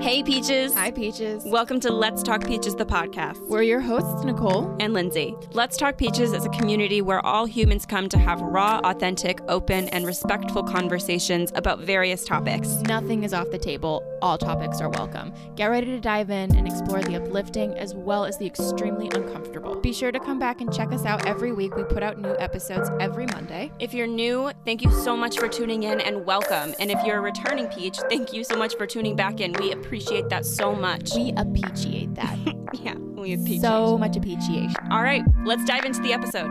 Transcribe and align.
Hey, 0.00 0.22
Peaches. 0.22 0.72
Hi, 0.74 0.92
Peaches. 0.92 1.42
Welcome 1.44 1.80
to 1.80 1.92
Let's 1.92 2.22
Talk 2.22 2.46
Peaches, 2.46 2.76
the 2.76 2.86
podcast. 2.86 3.44
We're 3.48 3.62
your 3.62 3.80
hosts, 3.80 4.24
Nicole 4.24 4.74
and 4.78 4.94
Lindsay. 4.94 5.34
Let's 5.50 5.76
Talk 5.76 5.98
Peaches 5.98 6.32
is 6.32 6.46
a 6.46 6.48
community 6.50 7.02
where 7.02 7.24
all 7.26 7.46
humans 7.46 7.84
come 7.84 8.08
to 8.10 8.18
have 8.18 8.40
raw, 8.40 8.80
authentic, 8.84 9.40
open, 9.48 9.88
and 9.88 10.06
respectful 10.06 10.62
conversations 10.62 11.50
about 11.56 11.80
various 11.80 12.24
topics. 12.24 12.68
Nothing 12.82 13.24
is 13.24 13.34
off 13.34 13.50
the 13.50 13.58
table. 13.58 14.04
All 14.22 14.38
topics 14.38 14.80
are 14.80 14.88
welcome. 14.88 15.34
Get 15.56 15.66
ready 15.66 15.88
to 15.88 16.00
dive 16.00 16.30
in 16.30 16.54
and 16.56 16.68
explore 16.68 17.02
the 17.02 17.16
uplifting 17.16 17.74
as 17.74 17.94
well 17.94 18.24
as 18.24 18.38
the 18.38 18.46
extremely 18.46 19.10
uncomfortable. 19.12 19.74
Be 19.80 19.92
sure 19.92 20.12
to 20.12 20.20
come 20.20 20.38
back 20.38 20.60
and 20.60 20.72
check 20.72 20.92
us 20.92 21.04
out 21.04 21.26
every 21.26 21.52
week. 21.52 21.76
We 21.76 21.82
put 21.82 22.04
out 22.04 22.18
new 22.18 22.36
episodes 22.38 22.88
every 23.00 23.26
Monday. 23.26 23.72
If 23.80 23.92
you're 23.92 24.06
new, 24.06 24.52
thank 24.64 24.82
you 24.82 24.92
so 24.92 25.16
much 25.16 25.38
for 25.38 25.48
tuning 25.48 25.82
in 25.82 26.00
and 26.00 26.24
welcome. 26.24 26.72
And 26.78 26.90
if 26.90 27.04
you're 27.04 27.18
a 27.18 27.20
returning 27.20 27.66
peach, 27.66 27.98
thank 28.08 28.32
you 28.32 28.44
so 28.44 28.56
much 28.56 28.76
for 28.76 28.86
tuning 28.86 29.16
back 29.16 29.40
in. 29.40 29.52
We 29.54 29.72
appreciate 29.72 29.88
that 29.98 30.46
so 30.46 30.74
much. 30.74 31.14
We 31.14 31.32
appreciate 31.36 32.14
that. 32.14 32.38
yeah, 32.82 32.94
we 32.94 33.34
appreciate 33.34 33.60
so 33.60 33.98
much 33.98 34.16
appreciation. 34.16 34.76
All 34.90 35.02
right, 35.02 35.22
let's 35.44 35.64
dive 35.64 35.84
into 35.84 36.00
the 36.00 36.12
episode. 36.12 36.48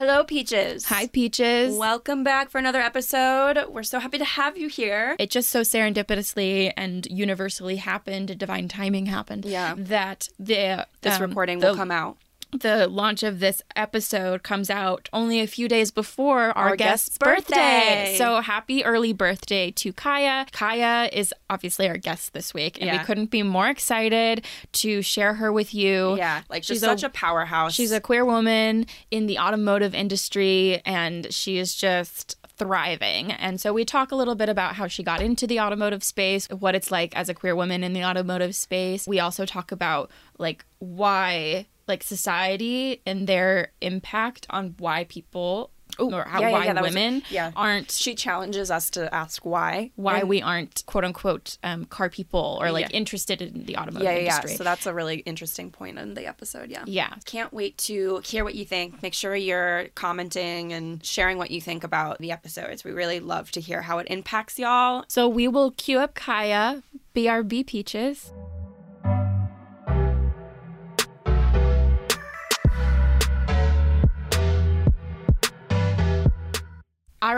Hello, 0.00 0.22
Peaches. 0.24 0.84
Hi, 0.86 1.06
Peaches. 1.06 1.76
Welcome 1.76 2.24
back 2.24 2.50
for 2.50 2.58
another 2.58 2.80
episode. 2.80 3.58
We're 3.70 3.82
so 3.82 3.98
happy 3.98 4.18
to 4.18 4.24
have 4.24 4.58
you 4.58 4.68
here. 4.68 5.16
It 5.18 5.30
just 5.30 5.48
so 5.48 5.62
serendipitously 5.62 6.72
and 6.76 7.06
universally 7.06 7.76
happened, 7.76 8.38
divine 8.38 8.68
timing 8.68 9.06
happened. 9.06 9.46
Yeah. 9.46 9.74
That 9.78 10.28
the 10.38 10.86
this 11.00 11.14
um, 11.14 11.22
recording 11.22 11.60
the, 11.60 11.68
will 11.68 11.76
come 11.76 11.90
out 11.90 12.18
the 12.60 12.88
launch 12.88 13.22
of 13.22 13.40
this 13.40 13.62
episode 13.76 14.42
comes 14.42 14.70
out 14.70 15.08
only 15.12 15.40
a 15.40 15.46
few 15.46 15.68
days 15.68 15.90
before 15.90 16.56
our, 16.56 16.70
our 16.70 16.76
guest's, 16.76 17.08
guest's 17.08 17.18
birthday. 17.18 17.54
birthday. 17.54 18.14
So 18.16 18.40
happy 18.40 18.84
early 18.84 19.12
birthday 19.12 19.70
to 19.72 19.92
Kaya. 19.92 20.46
Kaya 20.52 21.08
is 21.12 21.34
obviously 21.50 21.88
our 21.88 21.96
guest 21.96 22.32
this 22.32 22.54
week, 22.54 22.78
and 22.80 22.86
yeah. 22.86 22.98
we 22.98 23.04
couldn't 23.04 23.30
be 23.30 23.42
more 23.42 23.68
excited 23.68 24.44
to 24.72 25.02
share 25.02 25.34
her 25.34 25.52
with 25.52 25.74
you. 25.74 26.16
Yeah, 26.16 26.42
like 26.48 26.64
she's 26.64 26.80
such 26.80 27.02
a, 27.02 27.06
a 27.06 27.10
powerhouse. 27.10 27.74
She's 27.74 27.92
a 27.92 28.00
queer 28.00 28.24
woman 28.24 28.86
in 29.10 29.26
the 29.26 29.38
automotive 29.38 29.94
industry, 29.94 30.80
and 30.84 31.32
she 31.32 31.58
is 31.58 31.74
just 31.74 32.36
thriving. 32.56 33.32
And 33.32 33.60
so 33.60 33.72
we 33.72 33.84
talk 33.84 34.12
a 34.12 34.16
little 34.16 34.34
bit 34.34 34.48
about 34.48 34.76
how 34.76 34.86
she 34.86 35.02
got 35.02 35.20
into 35.20 35.46
the 35.46 35.60
automotive 35.60 36.04
space, 36.04 36.48
what 36.48 36.74
it's 36.74 36.90
like 36.90 37.16
as 37.16 37.28
a 37.28 37.34
queer 37.34 37.56
woman 37.56 37.82
in 37.82 37.92
the 37.92 38.04
automotive 38.04 38.54
space. 38.54 39.06
We 39.06 39.18
also 39.20 39.44
talk 39.44 39.72
about 39.72 40.10
like 40.38 40.64
why 40.78 41.66
like 41.86 42.02
society 42.02 43.00
and 43.06 43.26
their 43.26 43.72
impact 43.80 44.46
on 44.50 44.74
why 44.78 45.04
people 45.04 45.70
Ooh, 46.00 46.12
or 46.12 46.24
how, 46.24 46.40
yeah, 46.40 46.50
why 46.50 46.64
yeah, 46.64 46.80
women 46.80 47.14
was, 47.14 47.30
yeah. 47.30 47.52
aren't. 47.54 47.90
She 47.90 48.14
challenges 48.14 48.70
us 48.70 48.90
to 48.90 49.12
ask 49.14 49.44
why. 49.44 49.92
Why 49.96 50.20
and, 50.20 50.28
we 50.28 50.42
aren't 50.42 50.84
quote 50.86 51.04
unquote 51.04 51.58
um, 51.62 51.84
car 51.84 52.10
people 52.10 52.58
or 52.60 52.72
like 52.72 52.92
interested 52.92 53.40
in 53.40 53.64
the 53.64 53.76
automotive 53.76 54.02
yeah, 54.02 54.18
industry. 54.18 54.50
Yeah, 54.52 54.56
so 54.56 54.64
that's 54.64 54.86
a 54.86 54.94
really 54.94 55.18
interesting 55.18 55.70
point 55.70 55.98
in 55.98 56.14
the 56.14 56.26
episode. 56.26 56.70
Yeah. 56.70 56.84
Yeah. 56.86 57.14
Can't 57.24 57.52
wait 57.52 57.78
to 57.78 58.20
hear 58.24 58.44
what 58.44 58.54
you 58.54 58.64
think. 58.64 59.02
Make 59.02 59.14
sure 59.14 59.36
you're 59.36 59.86
commenting 59.94 60.72
and 60.72 61.04
sharing 61.04 61.38
what 61.38 61.50
you 61.50 61.60
think 61.60 61.84
about 61.84 62.18
the 62.18 62.32
episodes. 62.32 62.84
We 62.84 62.90
really 62.90 63.20
love 63.20 63.50
to 63.52 63.60
hear 63.60 63.82
how 63.82 63.98
it 63.98 64.08
impacts 64.10 64.58
y'all. 64.58 65.04
So 65.08 65.28
we 65.28 65.48
will 65.48 65.70
cue 65.72 65.98
up 65.98 66.14
Kaya, 66.14 66.82
BRB 67.14 67.66
Peaches. 67.66 68.32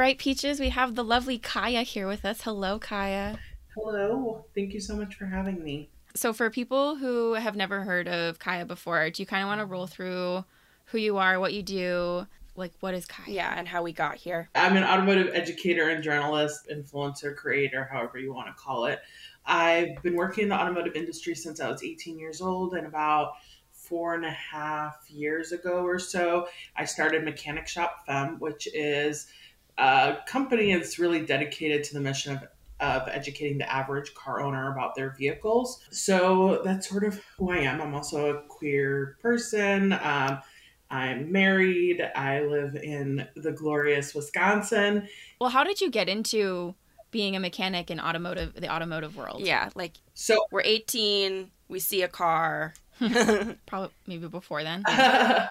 Right, 0.06 0.18
Peaches, 0.18 0.60
we 0.60 0.68
have 0.68 0.94
the 0.94 1.02
lovely 1.02 1.36
Kaya 1.36 1.82
here 1.82 2.06
with 2.06 2.24
us. 2.24 2.42
Hello, 2.42 2.78
Kaya. 2.78 3.40
Hello. 3.74 4.44
Thank 4.54 4.72
you 4.72 4.78
so 4.78 4.94
much 4.94 5.16
for 5.16 5.26
having 5.26 5.64
me. 5.64 5.90
So, 6.14 6.32
for 6.32 6.48
people 6.48 6.94
who 6.94 7.34
have 7.34 7.56
never 7.56 7.80
heard 7.80 8.06
of 8.06 8.38
Kaya 8.38 8.64
before, 8.66 9.10
do 9.10 9.20
you 9.20 9.26
kind 9.26 9.42
of 9.42 9.48
want 9.48 9.60
to 9.60 9.66
roll 9.66 9.88
through 9.88 10.44
who 10.84 10.98
you 10.98 11.16
are, 11.16 11.40
what 11.40 11.54
you 11.54 11.62
do, 11.64 12.28
like 12.54 12.70
what 12.78 12.94
is 12.94 13.04
Kaya? 13.04 13.34
Yeah, 13.34 13.54
and 13.58 13.66
how 13.66 13.82
we 13.82 13.92
got 13.92 14.14
here. 14.14 14.48
I'm 14.54 14.76
an 14.76 14.84
automotive 14.84 15.34
educator 15.34 15.88
and 15.88 16.04
journalist, 16.04 16.68
influencer, 16.72 17.34
creator, 17.34 17.88
however 17.90 18.18
you 18.18 18.32
want 18.32 18.46
to 18.46 18.54
call 18.54 18.84
it. 18.84 19.00
I've 19.44 20.00
been 20.04 20.14
working 20.14 20.44
in 20.44 20.50
the 20.50 20.54
automotive 20.54 20.94
industry 20.94 21.34
since 21.34 21.60
I 21.60 21.68
was 21.68 21.82
18 21.82 22.16
years 22.16 22.40
old, 22.40 22.74
and 22.74 22.86
about 22.86 23.32
four 23.72 24.14
and 24.14 24.24
a 24.24 24.30
half 24.30 25.04
years 25.08 25.50
ago 25.50 25.84
or 25.84 25.98
so, 25.98 26.46
I 26.76 26.84
started 26.84 27.24
Mechanic 27.24 27.66
Shop 27.66 28.04
Femme, 28.06 28.38
which 28.38 28.68
is 28.72 29.26
a 29.78 30.18
company 30.26 30.74
that's 30.74 30.98
really 30.98 31.24
dedicated 31.24 31.84
to 31.84 31.94
the 31.94 32.00
mission 32.00 32.36
of 32.36 32.44
of 32.80 33.08
educating 33.08 33.56
the 33.56 33.72
average 33.72 34.12
car 34.14 34.42
owner 34.42 34.70
about 34.70 34.94
their 34.94 35.14
vehicles. 35.18 35.80
So 35.90 36.60
that's 36.62 36.88
sort 36.88 37.04
of 37.04 37.22
who 37.38 37.50
I 37.50 37.58
am. 37.58 37.80
I'm 37.80 37.94
also 37.94 38.36
a 38.36 38.42
queer 38.48 39.16
person. 39.22 39.94
Um, 39.94 40.40
I'm 40.90 41.32
married. 41.32 42.02
I 42.14 42.42
live 42.42 42.76
in 42.76 43.26
the 43.34 43.52
glorious 43.52 44.14
Wisconsin. 44.14 45.08
Well, 45.40 45.50
how 45.50 45.64
did 45.64 45.80
you 45.80 45.90
get 45.90 46.08
into 46.08 46.74
being 47.10 47.34
a 47.34 47.40
mechanic 47.40 47.90
in 47.90 47.98
automotive 47.98 48.54
the 48.54 48.72
automotive 48.72 49.16
world? 49.16 49.40
Yeah, 49.40 49.70
like 49.74 49.94
so 50.14 50.38
we're 50.50 50.62
18, 50.62 51.50
we 51.68 51.80
see 51.80 52.02
a 52.02 52.08
car. 52.08 52.74
Probably 53.66 53.90
maybe 54.06 54.28
before 54.28 54.62
then. 54.62 54.84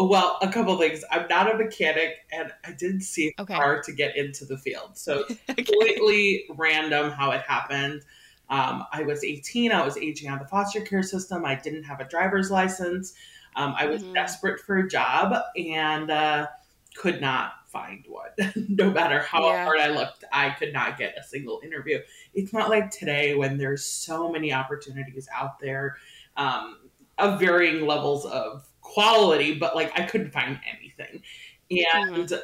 Well, 0.00 0.38
a 0.42 0.48
couple 0.48 0.78
things. 0.78 1.02
I'm 1.10 1.26
not 1.28 1.52
a 1.52 1.58
mechanic, 1.58 2.24
and 2.30 2.52
I 2.64 2.70
didn't 2.70 3.00
see 3.00 3.34
a 3.36 3.42
okay. 3.42 3.54
car 3.54 3.82
to 3.82 3.92
get 3.92 4.16
into 4.16 4.44
the 4.44 4.56
field, 4.56 4.96
so 4.96 5.24
okay. 5.50 5.62
completely 5.64 6.44
random 6.50 7.10
how 7.10 7.32
it 7.32 7.40
happened. 7.40 8.02
Um, 8.48 8.84
I 8.92 9.02
was 9.02 9.24
18. 9.24 9.72
I 9.72 9.84
was 9.84 9.96
aging 9.96 10.28
out 10.28 10.40
of 10.40 10.46
the 10.46 10.48
foster 10.48 10.80
care 10.82 11.02
system. 11.02 11.44
I 11.44 11.56
didn't 11.56 11.82
have 11.82 12.00
a 12.00 12.08
driver's 12.08 12.50
license. 12.50 13.14
Um, 13.56 13.74
I 13.76 13.86
was 13.86 14.02
mm-hmm. 14.02 14.14
desperate 14.14 14.60
for 14.60 14.78
a 14.78 14.88
job 14.88 15.34
and 15.56 16.10
uh, 16.10 16.46
could 16.94 17.20
not 17.20 17.54
find 17.66 18.04
one. 18.08 18.30
no 18.68 18.90
matter 18.90 19.20
how 19.20 19.48
yeah. 19.48 19.64
hard 19.64 19.80
I 19.80 19.88
looked, 19.88 20.24
I 20.32 20.50
could 20.50 20.72
not 20.72 20.96
get 20.96 21.16
a 21.18 21.24
single 21.24 21.60
interview. 21.64 21.98
It's 22.34 22.52
not 22.52 22.70
like 22.70 22.90
today 22.90 23.34
when 23.34 23.58
there's 23.58 23.84
so 23.84 24.30
many 24.30 24.52
opportunities 24.52 25.28
out 25.34 25.58
there 25.58 25.96
um, 26.36 26.78
of 27.18 27.40
varying 27.40 27.84
levels 27.84 28.24
of 28.26 28.67
quality, 28.88 29.54
but 29.54 29.76
like 29.76 29.98
I 29.98 30.04
couldn't 30.04 30.32
find 30.32 30.58
anything. 30.68 31.22
And 31.70 32.28
mm-hmm. 32.28 32.34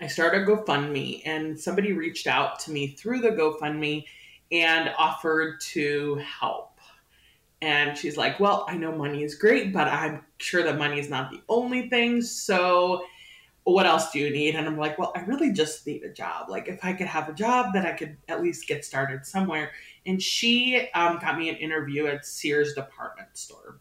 I 0.00 0.08
started 0.08 0.46
GoFundMe, 0.46 1.22
and 1.24 1.58
somebody 1.58 1.92
reached 1.92 2.26
out 2.26 2.58
to 2.60 2.70
me 2.70 2.88
through 2.88 3.20
the 3.20 3.30
GoFundMe 3.30 4.04
and 4.52 4.92
offered 4.98 5.60
to 5.60 6.16
help. 6.16 6.72
And 7.62 7.96
she's 7.96 8.16
like, 8.16 8.38
Well, 8.38 8.66
I 8.68 8.76
know 8.76 8.92
money 8.92 9.22
is 9.22 9.34
great, 9.36 9.72
but 9.72 9.88
I'm 9.88 10.22
sure 10.38 10.62
that 10.62 10.76
money 10.76 10.98
is 10.98 11.08
not 11.08 11.30
the 11.30 11.40
only 11.48 11.88
thing. 11.88 12.20
So, 12.20 13.04
what 13.64 13.86
else 13.86 14.12
do 14.12 14.18
you 14.18 14.30
need? 14.30 14.54
And 14.54 14.66
I'm 14.66 14.76
like, 14.76 14.98
Well, 14.98 15.12
I 15.16 15.20
really 15.20 15.52
just 15.52 15.86
need 15.86 16.02
a 16.02 16.12
job. 16.12 16.50
Like, 16.50 16.68
if 16.68 16.84
I 16.84 16.92
could 16.92 17.06
have 17.06 17.28
a 17.30 17.32
job, 17.32 17.72
then 17.72 17.86
I 17.86 17.92
could 17.92 18.16
at 18.28 18.42
least 18.42 18.68
get 18.68 18.84
started 18.84 19.24
somewhere. 19.24 19.70
And 20.04 20.22
she 20.22 20.88
um, 20.94 21.18
got 21.18 21.38
me 21.38 21.48
an 21.48 21.56
interview 21.56 22.06
at 22.06 22.26
Sears 22.26 22.74
department 22.74 23.30
store 23.32 23.78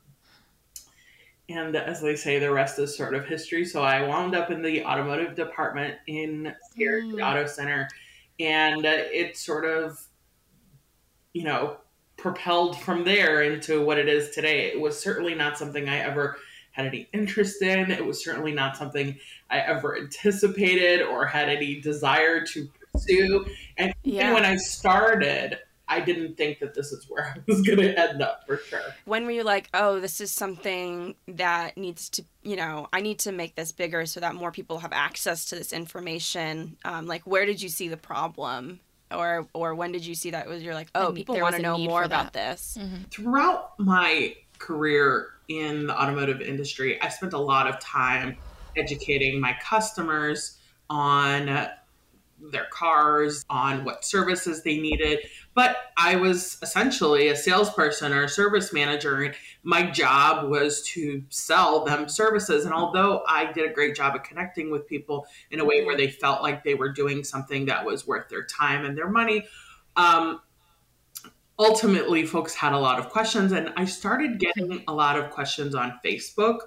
and 1.50 1.76
as 1.76 2.02
they 2.02 2.16
say, 2.16 2.40
the 2.40 2.52
rest 2.52 2.80
is 2.80 2.96
sort 2.96 3.14
of 3.14 3.26
history. 3.26 3.66
So 3.66 3.84
I 3.84 4.08
wound 4.08 4.36
up 4.36 4.50
in 4.50 4.62
the 4.62 4.84
automotive 4.84 5.36
department 5.36 5.96
in 6.08 6.54
here 6.76 7.02
mm. 7.02 7.24
Auto 7.24 7.46
Center, 7.46 7.88
and 8.40 8.86
uh, 8.86 8.90
it 8.90 9.38
sort 9.38 9.66
of, 9.66 10.02
you 11.34 11.44
know, 11.44 11.78
propelled 12.18 12.78
from 12.80 13.04
there 13.04 13.44
into 13.44 13.84
what 13.84 14.00
it 14.00 14.08
is 14.08 14.32
today. 14.32 14.68
It 14.68 14.80
was 14.80 15.00
certainly 15.00 15.36
not 15.36 15.58
something 15.58 15.88
I 15.88 15.98
ever 15.98 16.38
had 16.72 16.88
any 16.88 17.08
interest 17.14 17.62
in. 17.62 17.92
It 17.92 18.06
was 18.06 18.24
certainly 18.24 18.52
not 18.52 18.76
something 18.76 19.18
I 19.50 19.60
ever 19.60 19.98
anticipated 19.98 21.02
or 21.02 21.26
had 21.26 21.48
any 21.48 21.80
desire 21.80 22.46
to 22.48 22.70
pursue. 22.92 23.46
And 23.78 23.94
yeah. 24.04 24.34
when 24.34 24.44
I 24.44 24.56
started, 24.58 25.60
I 25.88 26.00
didn't 26.00 26.36
think 26.36 26.60
that 26.60 26.74
this 26.74 26.92
is 26.92 27.06
where 27.10 27.26
I 27.36 27.40
was 27.48 27.62
going 27.62 27.80
to 27.80 28.00
end 28.00 28.22
up 28.22 28.46
for 28.46 28.58
sure. 28.58 28.82
When 29.06 29.26
were 29.26 29.32
you 29.32 29.44
like, 29.44 29.70
oh, 29.74 30.00
this 30.00 30.22
is 30.22 30.32
something 30.32 31.16
that 31.28 31.78
needs 31.78 32.10
to, 32.12 32.26
you 32.44 32.56
know, 32.56 32.88
I 32.92 33.02
need 33.02 33.20
to 33.20 33.32
make 33.32 33.56
this 33.56 33.72
bigger 33.72 34.06
so 34.06 34.20
that 34.20 34.36
more 34.36 34.52
people 34.52 34.80
have 34.80 34.94
access 34.94 35.46
to 35.46 35.56
this 35.56 35.74
information? 35.74 36.78
Um, 36.86 37.06
like, 37.06 37.24
where 37.24 37.46
did 37.46 37.62
you 37.62 37.70
see 37.70 37.88
the 37.88 37.98
problem? 37.98 38.80
Or, 39.12 39.48
or 39.54 39.76
when 39.76 39.92
did 39.92 40.06
you 40.06 40.16
see 40.16 40.32
that 40.32 40.48
was 40.48 40.64
you're 40.64 40.74
like 40.74 40.90
oh 40.96 41.14
people 41.14 41.40
want 41.40 41.56
to 41.56 41.62
know 41.62 41.78
more 41.78 42.04
about 42.04 42.34
this 42.34 42.76
mm-hmm. 42.78 43.04
throughout 43.12 43.80
my 43.80 44.36
career 44.58 45.30
in 45.48 45.86
the 45.86 45.98
automotive 45.98 46.42
industry 46.42 47.00
i 47.02 47.08
spent 47.08 47.34
a 47.34 47.38
lot 47.38 47.68
of 47.68 47.80
time 47.80 48.36
educating 48.76 49.40
my 49.40 49.56
customers 49.62 50.58
on 50.90 51.70
their 52.52 52.66
cars, 52.66 53.46
on 53.50 53.86
what 53.86 54.04
services 54.04 54.64
they 54.64 54.78
needed. 54.78 55.20
But 55.54 55.78
I 55.98 56.16
was 56.16 56.58
essentially 56.62 57.30
a 57.30 57.36
salesperson 57.36 58.12
or 58.12 58.24
a 58.24 58.30
service 58.30 58.74
manager, 58.74 59.24
and 59.24 59.36
my 59.64 59.90
job 59.90 60.50
was 60.50 60.84
to 60.90 61.24
sell 61.30 61.86
them 61.86 62.10
services. 62.10 62.66
And 62.66 62.74
although 62.74 63.24
I 63.28 63.52
did 63.52 63.70
a 63.70 63.74
great 63.74 63.96
job 63.96 64.16
of 64.16 64.24
connecting 64.24 64.70
with 64.70 64.88
people 64.88 65.26
in 65.52 65.60
a 65.60 65.66
way 65.66 65.86
where 65.86 65.98
they 65.98 66.10
felt 66.10 66.42
like 66.42 66.64
they 66.64 66.76
were 66.76 66.90
doing 66.90 67.24
something 67.24 67.66
that 67.68 67.86
was 67.86 68.06
worth 68.06 68.30
their 68.30 68.46
time 68.46 68.86
and 68.86 68.98
their 68.98 69.10
money, 69.10 69.48
um, 69.96 70.42
ultimately 71.58 72.26
folks 72.26 72.54
had 72.54 72.74
a 72.74 72.78
lot 72.78 73.00
of 73.00 73.10
questions 73.10 73.52
and 73.52 73.72
i 73.78 73.86
started 73.86 74.40
getting 74.40 74.84
a 74.88 74.94
lot 74.94 75.18
of 75.18 75.32
questions 75.32 75.74
on 75.74 75.98
facebook 76.04 76.60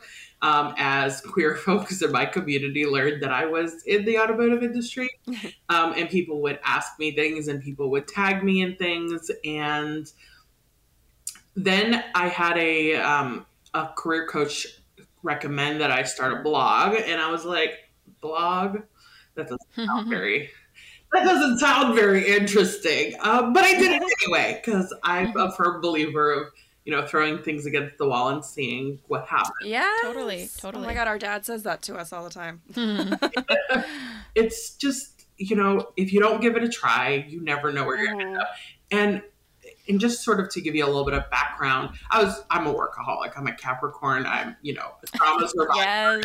um, 0.43 0.75
as 0.79 1.21
queer 1.21 1.57
folks 1.65 2.03
in 2.03 2.13
my 2.13 2.27
community 2.27 2.87
learned 2.87 3.23
that 3.23 3.33
I 3.33 3.47
was 3.47 3.83
in 3.85 4.05
the 4.05 4.19
automotive 4.19 4.63
industry. 4.63 5.11
Um, 5.71 5.93
and 5.99 6.09
people 6.09 6.41
would 6.43 6.59
ask 6.65 6.99
me 6.99 7.15
things 7.15 7.47
and 7.47 7.63
people 7.63 7.91
would 7.91 8.09
tag 8.09 8.43
me 8.43 8.63
in 8.63 8.77
things. 8.77 9.31
And 9.45 10.11
then 11.55 12.03
I 12.15 12.29
had 12.29 12.57
a, 12.57 12.95
um, 12.95 13.45
a 13.75 13.89
career 13.95 14.27
coach 14.27 14.67
recommend 15.23 15.83
that 15.83 15.91
I 15.91 16.05
start 16.05 16.33
a 16.33 16.43
blog. 16.43 16.95
And 16.95 17.21
I 17.21 17.31
was 17.31 17.45
like, 17.45 17.75
blog? 18.23 18.79
That 19.35 19.49
doesn't 19.49 19.75
sound 19.75 20.09
very 20.09 20.51
that 21.13 21.25
doesn't 21.25 21.59
sound 21.59 21.95
very 21.95 22.29
interesting. 22.29 23.15
Um, 23.21 23.53
but 23.53 23.65
I 23.65 23.75
did 23.75 23.93
it 23.93 24.03
anyway 24.23 24.61
because 24.65 24.95
I'm 25.03 25.37
a 25.37 25.53
firm 25.53 25.81
believer 25.81 26.33
of 26.33 26.49
you 26.85 26.97
know, 26.97 27.07
throwing 27.07 27.37
things 27.43 27.67
against 27.67 27.99
the 27.99 28.09
wall 28.09 28.31
and 28.31 28.43
seeing 28.43 28.99
what 29.09 29.27
happens. 29.27 29.53
Yeah, 29.63 29.93
totally, 30.01 30.49
totally. 30.57 30.85
Oh 30.85 30.87
my 30.87 30.95
god, 30.95 31.07
our 31.07 31.19
dad 31.19 31.45
says 31.45 31.63
that 31.65 31.83
to 31.83 31.97
us 31.97 32.15
all 32.15 32.25
the 32.25 32.31
time. 32.31 32.63
it's 34.35 34.75
just 34.75 35.27
you 35.37 35.55
know, 35.55 35.93
if 35.99 36.15
you 36.15 36.21
don't 36.21 36.41
give 36.41 36.57
it 36.57 36.65
a 36.65 36.69
try, 36.69 37.27
you 37.29 37.43
never 37.43 37.73
know 37.73 37.85
where 37.85 37.99
you're 37.99 38.07
going 38.07 38.21
to 38.21 38.27
end 38.27 38.39
up. 38.39 38.49
And 38.91 39.23
and 39.89 40.01
just 40.01 40.23
sort 40.23 40.41
of 40.41 40.49
to 40.51 40.61
give 40.61 40.75
you 40.75 40.85
a 40.85 40.87
little 40.87 41.05
bit 41.05 41.15
of 41.15 41.29
background, 41.31 41.91
I 42.11 42.23
was 42.23 42.45
I'm 42.51 42.67
a 42.67 42.75
workaholic. 42.75 43.33
I'm 43.37 43.47
a 43.47 43.55
Capricorn. 43.55 44.27
I'm 44.27 44.57
you 44.63 44.75
know 44.75 44.93
a 45.03 45.17
trauma 45.17 45.49
survivor. 45.57 46.23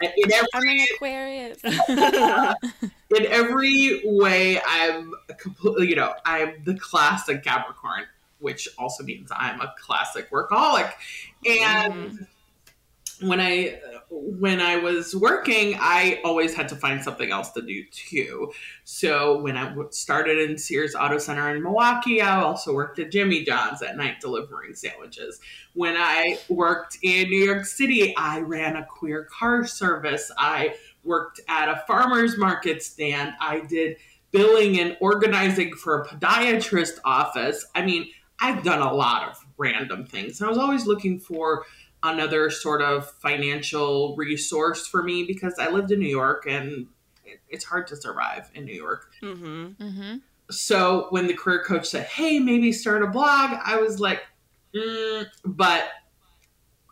yes. 0.00 0.12
In 0.16 0.32
every, 0.32 0.48
I'm 0.54 0.68
an 0.68 0.86
Aquarius. 0.94 1.58
in 3.16 3.26
every 3.26 4.02
way, 4.04 4.60
I'm 4.66 5.12
completely 5.38 5.88
you 5.88 5.96
know 5.96 6.14
I'm 6.24 6.62
the 6.64 6.74
classic 6.74 7.42
Capricorn 7.42 8.04
which 8.40 8.68
also 8.76 9.02
means 9.02 9.30
I'm 9.34 9.58
a 9.62 9.72
classic 9.80 10.30
workaholic. 10.30 10.92
And 11.46 11.94
mm. 11.94 12.26
When 13.20 13.40
I 13.40 13.80
when 14.10 14.60
I 14.60 14.76
was 14.76 15.14
working, 15.14 15.76
I 15.80 16.20
always 16.24 16.54
had 16.54 16.68
to 16.68 16.76
find 16.76 17.02
something 17.02 17.30
else 17.30 17.50
to 17.52 17.62
do 17.62 17.84
too. 17.90 18.52
So 18.84 19.40
when 19.40 19.56
I 19.56 19.74
started 19.90 20.38
in 20.38 20.56
Sears 20.56 20.94
Auto 20.94 21.18
Center 21.18 21.54
in 21.54 21.62
Milwaukee, 21.62 22.20
I 22.20 22.40
also 22.40 22.72
worked 22.72 22.98
at 22.98 23.10
Jimmy 23.10 23.44
John's 23.44 23.82
at 23.82 23.96
night 23.96 24.20
delivering 24.20 24.74
sandwiches. 24.74 25.40
When 25.74 25.96
I 25.96 26.38
worked 26.48 26.98
in 27.02 27.28
New 27.28 27.44
York 27.44 27.66
City, 27.66 28.14
I 28.16 28.40
ran 28.40 28.76
a 28.76 28.84
queer 28.84 29.24
car 29.24 29.66
service. 29.66 30.30
I 30.38 30.76
worked 31.02 31.40
at 31.48 31.68
a 31.68 31.82
farmer's 31.86 32.38
market 32.38 32.82
stand. 32.82 33.32
I 33.40 33.60
did 33.60 33.96
billing 34.30 34.80
and 34.80 34.96
organizing 35.00 35.74
for 35.74 36.02
a 36.02 36.06
podiatrist 36.06 36.98
office. 37.04 37.64
I 37.74 37.84
mean, 37.84 38.08
I've 38.40 38.62
done 38.62 38.80
a 38.80 38.92
lot 38.92 39.28
of 39.28 39.36
random 39.56 40.06
things. 40.06 40.42
I 40.42 40.48
was 40.48 40.58
always 40.58 40.86
looking 40.86 41.18
for 41.18 41.64
another 42.04 42.50
sort 42.50 42.82
of 42.82 43.10
financial 43.10 44.14
resource 44.16 44.86
for 44.86 45.02
me 45.02 45.24
because 45.24 45.54
I 45.58 45.70
lived 45.70 45.90
in 45.90 45.98
New 45.98 46.08
York 46.08 46.44
and 46.46 46.86
it's 47.48 47.64
hard 47.64 47.86
to 47.88 47.96
survive 47.96 48.50
in 48.54 48.64
New 48.64 48.74
York. 48.74 49.10
Mm-hmm. 49.22 49.82
Mm-hmm. 49.82 50.16
So 50.50 51.06
when 51.10 51.26
the 51.26 51.34
career 51.34 51.64
coach 51.64 51.86
said, 51.86 52.04
"Hey, 52.04 52.38
maybe 52.38 52.70
start 52.70 53.02
a 53.02 53.06
blog," 53.06 53.58
I 53.64 53.76
was 53.76 53.98
like, 53.98 54.22
mm, 54.74 55.26
"But 55.44 55.84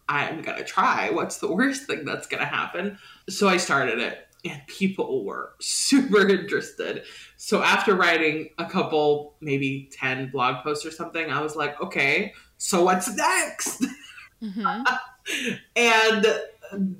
I'm 0.08 0.40
gonna 0.40 0.64
try. 0.64 1.10
What's 1.10 1.36
the 1.36 1.52
worst 1.52 1.86
thing 1.86 2.06
that's 2.06 2.26
gonna 2.26 2.46
happen?" 2.46 2.98
So 3.28 3.48
I 3.48 3.58
started 3.58 3.98
it 3.98 4.26
and 4.44 4.66
people 4.66 5.24
were 5.24 5.52
super 5.60 6.26
interested. 6.26 7.04
So 7.36 7.62
after 7.62 7.94
writing 7.94 8.50
a 8.58 8.64
couple, 8.64 9.36
maybe 9.40 9.90
10 9.92 10.30
blog 10.30 10.62
posts 10.64 10.86
or 10.86 10.90
something, 10.90 11.30
I 11.30 11.42
was 11.42 11.56
like, 11.56 11.80
okay, 11.82 12.32
so 12.56 12.84
what's 12.84 13.14
next? 13.14 13.84
Mm-hmm. 14.42 15.54
and 15.76 16.26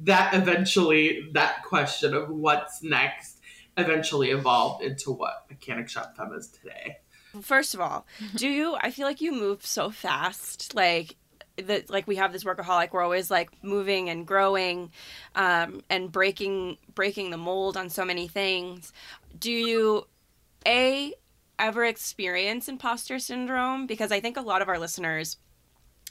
that 0.05 0.35
eventually, 0.35 1.29
that 1.33 1.65
question 1.65 2.15
of 2.15 2.29
what's 2.29 2.83
next 2.83 3.41
eventually 3.77 4.31
evolved 4.31 4.83
into 4.83 5.13
what 5.13 5.47
Mechanic 5.51 5.89
Shop 5.89 6.17
Femme 6.17 6.35
is 6.35 6.49
today. 6.49 6.99
First 7.41 7.75
of 7.75 7.81
all, 7.81 8.07
do 8.37 8.47
you, 8.47 8.77
I 8.81 8.91
feel 8.91 9.07
like 9.07 9.23
you 9.23 9.33
move 9.33 9.65
so 9.65 9.91
fast. 9.91 10.75
Like, 10.75 11.17
that 11.57 11.91
like 11.91 12.07
we 12.07 12.17
have 12.17 12.33
this 12.33 12.45
workaholic 12.45 12.93
we're 12.93 13.03
always 13.03 13.31
like 13.31 13.51
moving 13.63 14.09
and 14.09 14.27
growing 14.27 14.91
um, 15.35 15.83
and 15.91 16.11
breaking 16.11 16.79
breaking 16.95 17.31
the 17.31 17.37
mold 17.37 17.77
on 17.77 17.91
so 17.91 18.05
many 18.05 18.27
things 18.27 18.93
do 19.39 19.53
you 19.53 20.07
a 20.67 21.13
ever 21.59 21.85
experience 21.85 22.69
imposter 22.69 23.19
syndrome 23.19 23.87
because 23.87 24.11
i 24.11 24.19
think 24.19 24.39
a 24.39 24.41
lot 24.41 24.63
of 24.63 24.69
our 24.69 24.79
listeners 24.79 25.37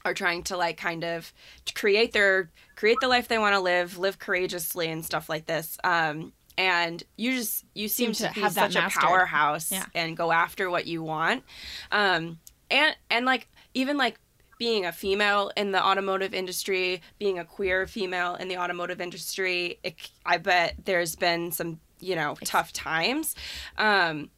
are 0.05 0.13
trying 0.13 0.43
to 0.43 0.57
like 0.57 0.77
kind 0.77 1.03
of 1.03 1.33
create 1.75 2.13
their 2.13 2.49
create 2.75 2.97
the 3.01 3.07
life 3.07 3.27
they 3.27 3.37
want 3.37 3.53
to 3.55 3.59
live 3.59 3.97
live 3.97 4.19
courageously 4.19 4.89
and 4.89 5.05
stuff 5.05 5.29
like 5.29 5.45
this 5.45 5.77
um, 5.83 6.33
and 6.57 7.03
you 7.17 7.33
just 7.33 7.65
you 7.73 7.87
seem, 7.87 8.13
seem 8.13 8.27
to, 8.27 8.33
to 8.33 8.39
have 8.41 8.53
such 8.53 8.75
a 8.75 8.89
powerhouse 8.89 9.71
yeah. 9.71 9.85
and 9.95 10.17
go 10.17 10.31
after 10.31 10.69
what 10.69 10.85
you 10.85 11.03
want 11.03 11.43
um, 11.91 12.39
and 12.69 12.95
and 13.09 13.25
like 13.25 13.47
even 13.73 13.97
like 13.97 14.19
being 14.61 14.85
a 14.85 14.91
female 14.91 15.51
in 15.57 15.71
the 15.71 15.83
automotive 15.83 16.35
industry, 16.35 17.01
being 17.17 17.39
a 17.39 17.43
queer 17.43 17.87
female 17.87 18.35
in 18.35 18.47
the 18.47 18.55
automotive 18.55 19.01
industry, 19.01 19.79
it, 19.81 19.95
I 20.23 20.37
bet 20.37 20.75
there's 20.85 21.15
been 21.15 21.51
some, 21.51 21.79
you 21.99 22.15
know, 22.15 22.35
tough 22.43 22.71
times. 22.71 23.35
Um, 23.79 24.29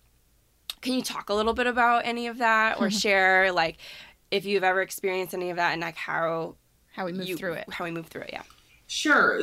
can 0.79 0.93
you 0.93 1.01
talk 1.01 1.27
a 1.27 1.33
little 1.33 1.53
bit 1.53 1.67
about 1.67 2.05
any 2.05 2.27
of 2.27 2.37
that 2.37 2.79
or 2.79 2.89
share 2.89 3.51
like 3.51 3.75
if 4.33 4.45
you've 4.45 4.63
ever 4.63 4.81
experienced 4.81 5.35
any 5.35 5.51
of 5.51 5.57
that 5.57 5.73
and 5.73 5.81
like 5.81 5.95
how 5.95 6.55
how 6.91 7.05
we 7.05 7.13
move 7.13 7.27
you, 7.27 7.37
through 7.37 7.53
it? 7.53 7.71
How 7.71 7.85
we 7.85 7.91
move 7.91 8.07
through 8.07 8.23
it, 8.23 8.31
yeah. 8.33 8.41
Sure. 8.87 9.41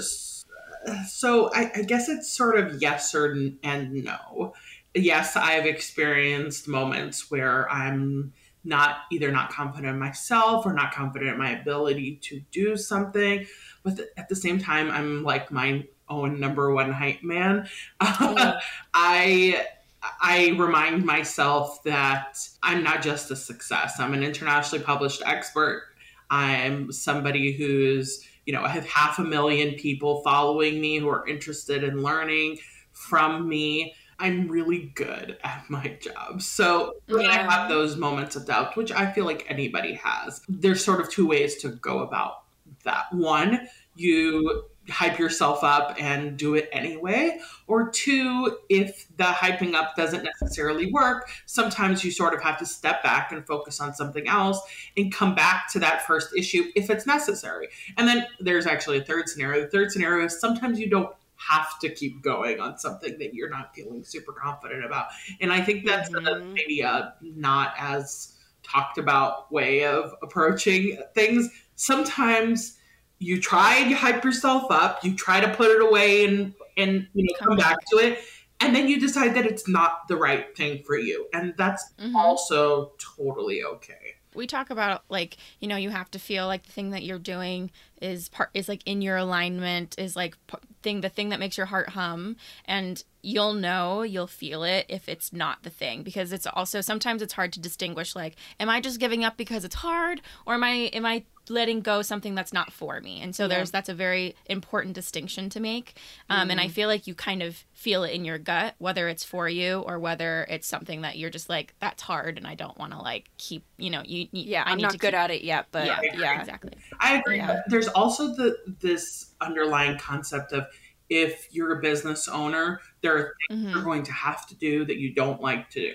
So 1.09 1.51
I, 1.55 1.71
I 1.77 1.83
guess 1.83 2.09
it's 2.09 2.33
sort 2.33 2.59
of 2.59 2.83
yes 2.83 3.15
or 3.15 3.37
and 3.63 3.93
no. 4.05 4.55
Yes, 4.95 5.37
I've 5.37 5.67
experienced 5.67 6.67
moments 6.67 7.31
where 7.31 7.71
I'm 7.71 8.33
not 8.65 8.99
either 9.13 9.31
not 9.31 9.51
confident 9.51 9.95
in 9.95 9.99
myself 9.99 10.67
or 10.67 10.73
not 10.73 10.93
confident 10.93 11.31
in 11.31 11.39
my 11.39 11.53
ability 11.53 12.17
to 12.23 12.41
do 12.51 12.77
something. 12.77 13.47
But 13.85 14.01
at 14.17 14.29
the 14.29 14.37
same 14.37 14.59
time, 14.59 14.91
I'm 14.91 15.23
like 15.23 15.53
my 15.53 15.87
own 16.09 16.41
number 16.41 16.73
one 16.73 16.93
hype 16.93 17.23
man. 17.23 17.69
Mm. 18.01 18.61
I 18.93 19.67
I 20.02 20.55
remind 20.58 21.05
myself 21.05 21.82
that 21.84 22.39
I'm 22.63 22.82
not 22.82 23.03
just 23.03 23.31
a 23.31 23.36
success. 23.36 24.01
I'm 24.01 24.15
an 24.15 24.22
internationally 24.22 24.84
published 24.84 25.22
expert. 25.27 25.89
I'm 26.31 26.91
somebody 26.93 27.53
who's, 27.53 28.25
you 28.46 28.53
know, 28.53 28.63
I 28.63 28.69
have 28.69 28.86
half 28.86 29.19
a 29.19 29.25
million 29.25 29.75
people 29.75 30.22
following 30.22 30.81
me 30.81 30.98
who 30.98 31.08
are 31.08 31.27
interested 31.27 31.84
in 31.84 32.03
learning 32.03 32.58
from 32.93 33.48
me. 33.48 33.94
I'm 34.19 34.48
really 34.48 34.93
good 34.94 35.39
at 35.44 35.65
my 35.69 35.96
job. 36.01 36.43
So 36.43 36.96
when 37.08 37.22
yeah. 37.22 37.31
I 37.31 37.36
have 37.36 37.69
those 37.69 37.96
moments 37.96 38.36
of 38.36 38.46
doubt, 38.46 38.77
which 38.77 38.93
I 38.93 39.10
feel 39.10 39.25
like 39.25 39.46
anybody 39.48 39.94
has, 39.94 40.43
there's 40.48 40.84
sort 40.84 41.01
of 41.01 41.10
two 41.10 41.27
ways 41.27 41.56
to 41.56 41.70
go 41.70 42.01
about 42.01 42.43
that. 42.84 43.13
One, 43.13 43.67
you 43.96 44.65
hype 44.91 45.19
yourself 45.19 45.65
up 45.65 45.97
and 45.99 46.37
do 46.37 46.55
it 46.55 46.69
anyway. 46.73 47.41
Or 47.67 47.91
two, 47.91 48.59
if 48.69 49.06
the 49.17 49.25
hyping 49.25 49.75
up 49.75 49.97
doesn't 49.97 50.25
necessarily 50.25 50.93
work, 50.93 51.31
sometimes 51.47 52.05
you 52.05 52.11
sort 52.11 52.35
of 52.35 52.43
have 52.43 52.59
to 52.59 52.67
step 52.67 53.03
back 53.03 53.32
and 53.32 53.47
focus 53.47 53.81
on 53.81 53.94
something 53.94 54.29
else 54.29 54.61
and 54.97 55.13
come 55.13 55.35
back 55.35 55.70
to 55.73 55.79
that 55.81 56.06
first 56.06 56.37
issue 56.37 56.65
if 56.75 56.91
it's 56.91 57.06
necessary. 57.06 57.69
And 57.97 58.06
then 58.06 58.27
there's 58.41 58.67
actually 58.67 58.99
a 58.99 59.05
third 59.05 59.29
scenario. 59.29 59.63
The 59.63 59.69
third 59.69 59.93
scenario 59.93 60.27
is 60.27 60.39
sometimes 60.41 60.79
you 60.79 60.91
don't 60.91 61.15
have 61.37 61.79
to 61.81 61.89
keep 61.89 62.23
going 62.23 62.61
on 62.61 62.79
something 62.79 63.19
that 63.19 63.35
you're 63.35 63.49
not 63.49 63.75
feeling 63.75 64.05
super 64.05 64.32
confident 64.32 64.85
about. 64.85 65.06
And 65.41 65.53
I 65.53 65.63
think 65.63 65.87
that's 65.87 66.11
mm-hmm. 66.11 66.27
a, 66.27 66.44
maybe 66.44 66.81
a 66.82 67.15
not 67.23 67.75
as 67.79 68.37
talked 68.63 68.99
about 68.99 69.51
way 69.51 69.85
of 69.85 70.15
approaching 70.23 70.99
things. 71.15 71.49
Sometimes 71.77 72.77
you 73.20 73.41
try 73.41 73.79
you 73.79 73.94
hype 73.94 74.24
yourself 74.24 74.70
up, 74.70 75.05
you 75.05 75.15
try 75.15 75.41
to 75.41 75.55
put 75.55 75.70
it 75.70 75.82
away 75.82 76.24
and 76.24 76.55
and 76.77 77.06
you 77.15 77.24
know 77.24 77.34
come 77.39 77.56
back 77.56 77.77
to 77.93 77.98
it, 77.98 78.19
and 78.58 78.74
then 78.74 78.89
you 78.89 78.98
decide 78.98 79.34
that 79.34 79.46
it's 79.46 79.69
not 79.69 80.08
the 80.08 80.17
right 80.17 80.56
thing 80.56 80.82
for 80.84 80.98
you. 80.98 81.29
And 81.32 81.55
that's 81.56 81.93
mm-hmm. 82.00 82.17
also 82.17 82.93
totally 83.17 83.62
okay. 83.62 84.17
we 84.34 84.46
talk 84.46 84.70
about 84.70 85.05
like 85.10 85.36
you 85.60 85.69
know 85.69 85.77
you 85.77 85.91
have 85.91 86.10
to 86.12 86.19
feel 86.19 86.46
like 86.46 86.65
the 86.65 86.72
thing 86.72 86.91
that 86.91 87.03
you're 87.03 87.19
doing 87.19 87.70
is 88.00 88.31
part 88.31 88.48
is 88.55 88.69
like 88.69 88.82
in 88.86 89.03
your 89.03 89.19
alignment 89.19 89.94
is 89.98 90.17
like 90.17 90.36
thing 90.82 91.03
the 91.03 91.08
thing 91.10 91.29
that 91.29 91.41
makes 91.41 91.58
your 91.58 91.67
heart 91.67 91.91
hum 91.91 92.36
and 92.65 93.05
you'll 93.22 93.53
know 93.53 94.00
you'll 94.03 94.27
feel 94.27 94.62
it 94.62 94.86
if 94.89 95.08
it's 95.08 95.32
not 95.32 95.62
the 95.62 95.69
thing 95.69 96.03
because 96.03 96.32
it's 96.32 96.46
also 96.46 96.81
sometimes 96.81 97.20
it's 97.20 97.34
hard 97.34 97.53
to 97.53 97.60
distinguish 97.60 98.17
like 98.17 98.36
am 98.58 98.70
i 98.70 98.81
just 98.81 98.98
giving 98.98 99.24
up 99.24 99.36
because 99.36 99.65
it's 99.65 99.74
hard 99.74 100.22
or 100.46 100.55
am 100.55 100.65
i 100.65 100.89
am 100.94 101.05
i 101.05 101.22
letting 101.51 101.81
go 101.81 102.03
something 102.03 102.35
that's 102.35 102.53
not 102.53 102.73
for 102.73 103.01
me 103.01 103.21
and 103.21 103.35
so 103.35 103.45
yeah. 103.45 103.49
there's 103.49 103.71
that's 103.71 103.89
a 103.89 103.95
very 103.95 104.35
important 104.47 104.95
distinction 104.95 105.49
to 105.51 105.61
make 105.61 105.95
um, 106.29 106.41
mm-hmm. 106.43 106.51
and 106.53 106.61
i 106.61 106.65
mm-hmm. 106.65 106.73
feel 106.73 106.89
like 106.89 107.07
you 107.07 107.15
kind 107.15 107.43
of 107.43 107.65
feel 107.73 108.05
it 108.05 108.13
in 108.13 108.25
your 108.25 108.39
gut 108.39 108.75
whether 108.79 109.09
it's 109.09 109.25
for 109.25 109.49
you 109.49 109.81
or 109.81 109.99
whether 109.99 110.47
it's 110.49 110.67
something 110.67 111.03
that 111.03 111.19
you're 111.19 111.31
just 111.31 111.49
like 111.49 111.75
that's 111.81 112.03
hard 112.03 112.39
and 112.39 112.47
i 112.47 112.55
don't 112.55 112.79
want 112.79 112.93
to 112.93 112.99
like 112.99 113.31
keep 113.39 113.65
you 113.77 113.91
know 113.91 114.03
you, 114.05 114.29
you 114.33 114.45
yeah 114.45 114.63
i'm 114.67 114.79
not 114.79 114.93
good 114.93 115.09
keep... 115.11 115.15
at 115.15 115.31
it 115.31 115.43
yet 115.43 115.67
but 115.73 115.87
yeah, 115.87 115.99
yeah. 116.15 116.41
exactly 116.41 116.73
i 117.01 117.19
agree 117.19 117.37
yeah. 117.37 117.61
there's 117.67 117.89
also 117.89 118.29
the 118.35 118.57
this 118.81 119.35
underlying 119.41 119.99
concept 119.99 120.53
of 120.53 120.67
if 121.09 121.49
you're 121.51 121.79
a 121.79 121.83
business 121.83 122.29
owner 122.29 122.81
there 123.03 123.17
are 123.17 123.35
things 123.49 123.63
mm-hmm. 123.63 123.75
you're 123.75 123.85
going 123.85 124.03
to 124.03 124.13
have 124.13 124.47
to 124.47 124.55
do 124.57 124.85
that 124.85 124.97
you 124.97 125.13
don't 125.13 125.41
like 125.41 125.69
to 125.69 125.81
do 125.81 125.95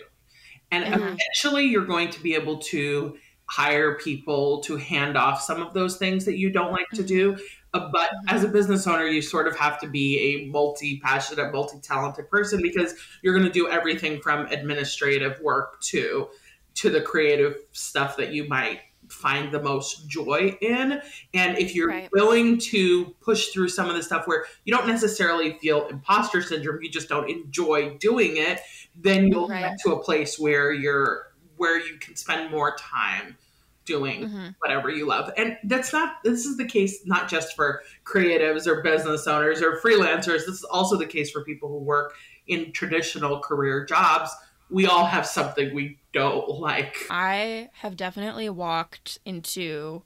and 0.72 0.84
mm-hmm. 0.84 1.04
eventually 1.04 1.66
you're 1.66 1.86
going 1.86 2.10
to 2.10 2.22
be 2.22 2.36
able 2.36 2.58
to 2.58 3.18
hire 3.48 3.96
people 3.96 4.60
to 4.62 4.76
hand 4.76 5.18
off 5.18 5.42
some 5.42 5.62
of 5.62 5.74
those 5.74 5.98
things 5.98 6.26
that 6.26 6.38
you 6.38 6.50
don't 6.50 6.72
like 6.72 6.90
to 6.94 7.04
do. 7.04 7.38
Uh, 7.74 7.90
but 7.92 8.10
as 8.28 8.44
a 8.44 8.48
business 8.48 8.88
owner, 8.88 9.06
you 9.06 9.22
sort 9.22 9.48
of 9.48 9.56
have 9.58 9.80
to 9.80 9.88
be 9.88 10.18
a 10.20 10.50
multi 10.50 11.00
passionate, 11.04 11.52
multi 11.52 11.80
talented 11.80 12.30
person 12.30 12.62
because 12.62 12.96
you're 13.22 13.34
going 13.34 13.46
to 13.46 13.52
do 13.52 13.70
everything 13.70 14.20
from 14.22 14.46
administrative 14.48 15.40
work 15.42 15.82
to 15.82 16.30
to 16.76 16.90
the 16.90 17.02
creative 17.02 17.56
stuff 17.72 18.18
that 18.18 18.34
you 18.34 18.48
might 18.48 18.80
find 19.10 19.52
the 19.52 19.62
most 19.62 20.08
joy 20.08 20.58
in. 20.62 21.02
And 21.34 21.58
if 21.58 21.76
you're 21.76 21.90
right. 21.90 22.10
willing 22.12 22.58
to 22.60 23.06
push 23.22 23.50
through 23.50 23.70
some 23.70 23.90
of 23.90 23.96
the 23.96 24.04
stuff 24.04 24.28
where 24.28 24.46
you 24.64 24.74
don't 24.74 24.88
necessarily 24.88 25.54
feel 25.60 25.88
imposter 25.88 26.42
syndrome, 26.42 26.82
you 26.82 26.90
just 26.90 27.10
don't 27.10 27.30
enjoy 27.30 27.98
doing 27.98 28.38
it, 28.38 28.62
then 28.96 29.28
you'll 29.28 29.48
right. 29.48 29.62
get 29.62 29.78
to 29.86 29.94
a 29.94 30.00
place 30.02 30.40
where 30.40 30.72
you're 30.72 31.25
where 31.58 31.80
you 31.80 31.98
can 31.98 32.16
spend 32.16 32.52
more 32.52 32.76
time 32.78 33.38
doing 33.86 34.24
mm-hmm. 34.24 34.48
whatever 34.60 34.90
you 34.90 35.06
love. 35.08 35.32
And 35.38 35.58
that's 35.64 35.94
not, 35.94 36.24
this 36.24 36.46
is 36.46 36.58
the 36.58 36.66
case 36.66 37.06
not 37.06 37.30
just 37.30 37.56
for 37.56 37.84
creatives 38.04 38.68
or 38.68 38.82
business 38.82 39.28
owners 39.28 39.62
or 39.62 39.80
freelancers. 39.80 40.46
This 40.46 40.56
is 40.56 40.64
also 40.64 40.98
the 40.98 41.06
case 41.06 41.32
for 41.32 41.44
people 41.44 41.70
who 41.70 41.78
work 41.78 42.16
in 42.48 42.72
traditional 42.72 43.40
career 43.40 43.86
jobs. 43.86 44.32
We 44.70 44.88
all 44.88 45.06
have 45.06 45.26
something 45.26 45.74
we 45.74 46.00
don't 46.14 46.50
like. 46.60 46.98
I 47.10 47.70
have 47.74 47.96
definitely 47.96 48.50
walked 48.50 49.20
into 49.26 50.02